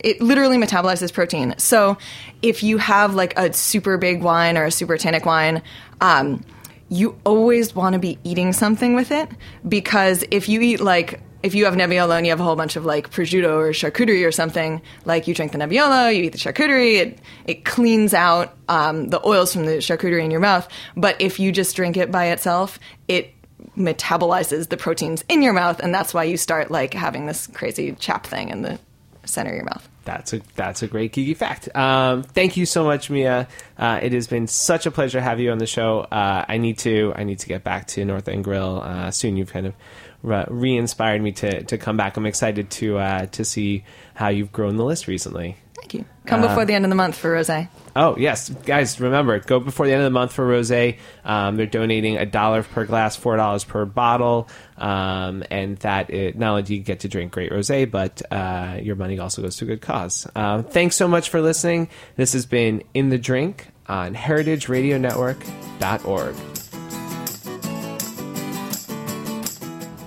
it 0.00 0.20
literally 0.20 0.58
metabolizes 0.58 1.12
protein. 1.12 1.54
So 1.58 1.96
if 2.42 2.62
you 2.62 2.78
have 2.78 3.14
like 3.14 3.38
a 3.38 3.52
super 3.52 3.96
big 3.96 4.22
wine 4.22 4.58
or 4.58 4.64
a 4.64 4.70
super 4.70 4.98
tannic 4.98 5.24
wine, 5.24 5.62
um, 6.00 6.44
you 6.88 7.18
always 7.24 7.74
want 7.74 7.94
to 7.94 7.98
be 7.98 8.18
eating 8.24 8.52
something 8.52 8.94
with 8.94 9.10
it 9.10 9.28
because 9.68 10.24
if 10.30 10.48
you 10.48 10.60
eat 10.60 10.80
like 10.80 11.20
if 11.42 11.54
you 11.54 11.64
have 11.64 11.74
Nebbiolo 11.74 12.16
and 12.16 12.26
you 12.26 12.32
have 12.32 12.40
a 12.40 12.44
whole 12.44 12.56
bunch 12.56 12.76
of 12.76 12.84
like 12.84 13.10
prosciutto 13.10 13.50
or 13.50 13.70
charcuterie 13.70 14.26
or 14.26 14.32
something, 14.32 14.82
like 15.04 15.26
you 15.26 15.34
drink 15.34 15.52
the 15.52 15.58
Nebbiolo, 15.58 16.14
you 16.14 16.24
eat 16.24 16.32
the 16.32 16.38
charcuterie, 16.38 16.96
it 16.96 17.18
it 17.46 17.64
cleans 17.64 18.14
out 18.14 18.56
um, 18.68 19.08
the 19.08 19.26
oils 19.26 19.52
from 19.52 19.66
the 19.66 19.78
charcuterie 19.78 20.24
in 20.24 20.30
your 20.30 20.40
mouth. 20.40 20.68
But 20.96 21.20
if 21.20 21.40
you 21.40 21.52
just 21.52 21.74
drink 21.76 21.96
it 21.96 22.10
by 22.10 22.26
itself, 22.26 22.78
it 23.08 23.34
metabolizes 23.76 24.68
the 24.68 24.76
proteins 24.76 25.24
in 25.28 25.42
your 25.42 25.52
mouth, 25.52 25.80
and 25.80 25.94
that's 25.94 26.12
why 26.12 26.24
you 26.24 26.36
start 26.36 26.70
like 26.70 26.94
having 26.94 27.26
this 27.26 27.46
crazy 27.46 27.92
chap 27.92 28.26
thing 28.26 28.48
in 28.48 28.62
the 28.62 28.78
center 29.24 29.50
of 29.50 29.56
your 29.56 29.64
mouth. 29.64 29.88
That's 30.04 30.32
a 30.32 30.40
that's 30.56 30.82
a 30.82 30.86
great 30.86 31.12
geeky 31.12 31.36
fact. 31.36 31.74
Um, 31.76 32.22
thank 32.22 32.56
you 32.56 32.66
so 32.66 32.84
much, 32.84 33.10
Mia. 33.10 33.46
Uh, 33.78 34.00
it 34.02 34.12
has 34.12 34.26
been 34.26 34.46
such 34.46 34.86
a 34.86 34.90
pleasure 34.90 35.18
to 35.18 35.22
have 35.22 35.40
you 35.40 35.52
on 35.52 35.58
the 35.58 35.66
show. 35.66 36.00
Uh, 36.00 36.44
I 36.48 36.56
need 36.56 36.78
to 36.78 37.12
I 37.14 37.24
need 37.24 37.38
to 37.40 37.46
get 37.46 37.64
back 37.64 37.86
to 37.88 38.04
North 38.04 38.28
End 38.28 38.42
Grill 38.42 38.80
uh, 38.82 39.10
soon. 39.10 39.36
You've 39.36 39.52
kind 39.52 39.66
of 39.66 39.74
re 40.22 40.76
inspired 40.76 41.22
me 41.22 41.32
to 41.32 41.62
to 41.64 41.78
come 41.78 41.96
back. 41.96 42.16
I'm 42.16 42.26
excited 42.26 42.70
to 42.70 42.98
uh, 42.98 43.26
to 43.26 43.44
see 43.44 43.84
how 44.14 44.28
you've 44.28 44.52
grown 44.52 44.76
the 44.76 44.84
list 44.84 45.06
recently. 45.06 45.56
Thank 45.74 45.94
you. 45.94 46.04
Come 46.26 46.42
before 46.42 46.66
the 46.66 46.74
end 46.74 46.84
of 46.84 46.90
the 46.90 46.94
month 46.94 47.16
for 47.16 47.34
rosé. 47.34 47.68
Oh 47.96 48.16
yes, 48.18 48.50
guys! 48.50 49.00
Remember, 49.00 49.40
go 49.40 49.58
before 49.58 49.86
the 49.86 49.92
end 49.92 50.02
of 50.02 50.04
the 50.04 50.10
month 50.10 50.32
for 50.32 50.46
rosé. 50.46 50.98
Um, 51.24 51.56
they're 51.56 51.66
donating 51.66 52.18
a 52.18 52.26
dollar 52.26 52.62
per 52.62 52.84
glass, 52.84 53.16
four 53.16 53.36
dollars 53.36 53.64
per 53.64 53.86
bottle, 53.86 54.48
um, 54.76 55.42
and 55.50 55.78
that 55.78 56.10
it, 56.10 56.38
not 56.38 56.50
only 56.50 56.62
do 56.62 56.74
you 56.74 56.82
get 56.82 57.00
to 57.00 57.08
drink 57.08 57.32
great 57.32 57.50
rosé, 57.50 57.90
but 57.90 58.22
uh, 58.30 58.78
your 58.80 58.94
money 58.94 59.18
also 59.18 59.42
goes 59.42 59.56
to 59.56 59.64
a 59.64 59.68
good 59.68 59.80
cause. 59.80 60.28
Um, 60.36 60.62
thanks 60.64 60.94
so 60.96 61.08
much 61.08 61.30
for 61.30 61.40
listening. 61.40 61.88
This 62.16 62.34
has 62.34 62.44
been 62.46 62.84
in 62.94 63.08
the 63.08 63.18
drink 63.18 63.68
on 63.86 64.14
HeritageRadioNetwork.org. 64.14 66.69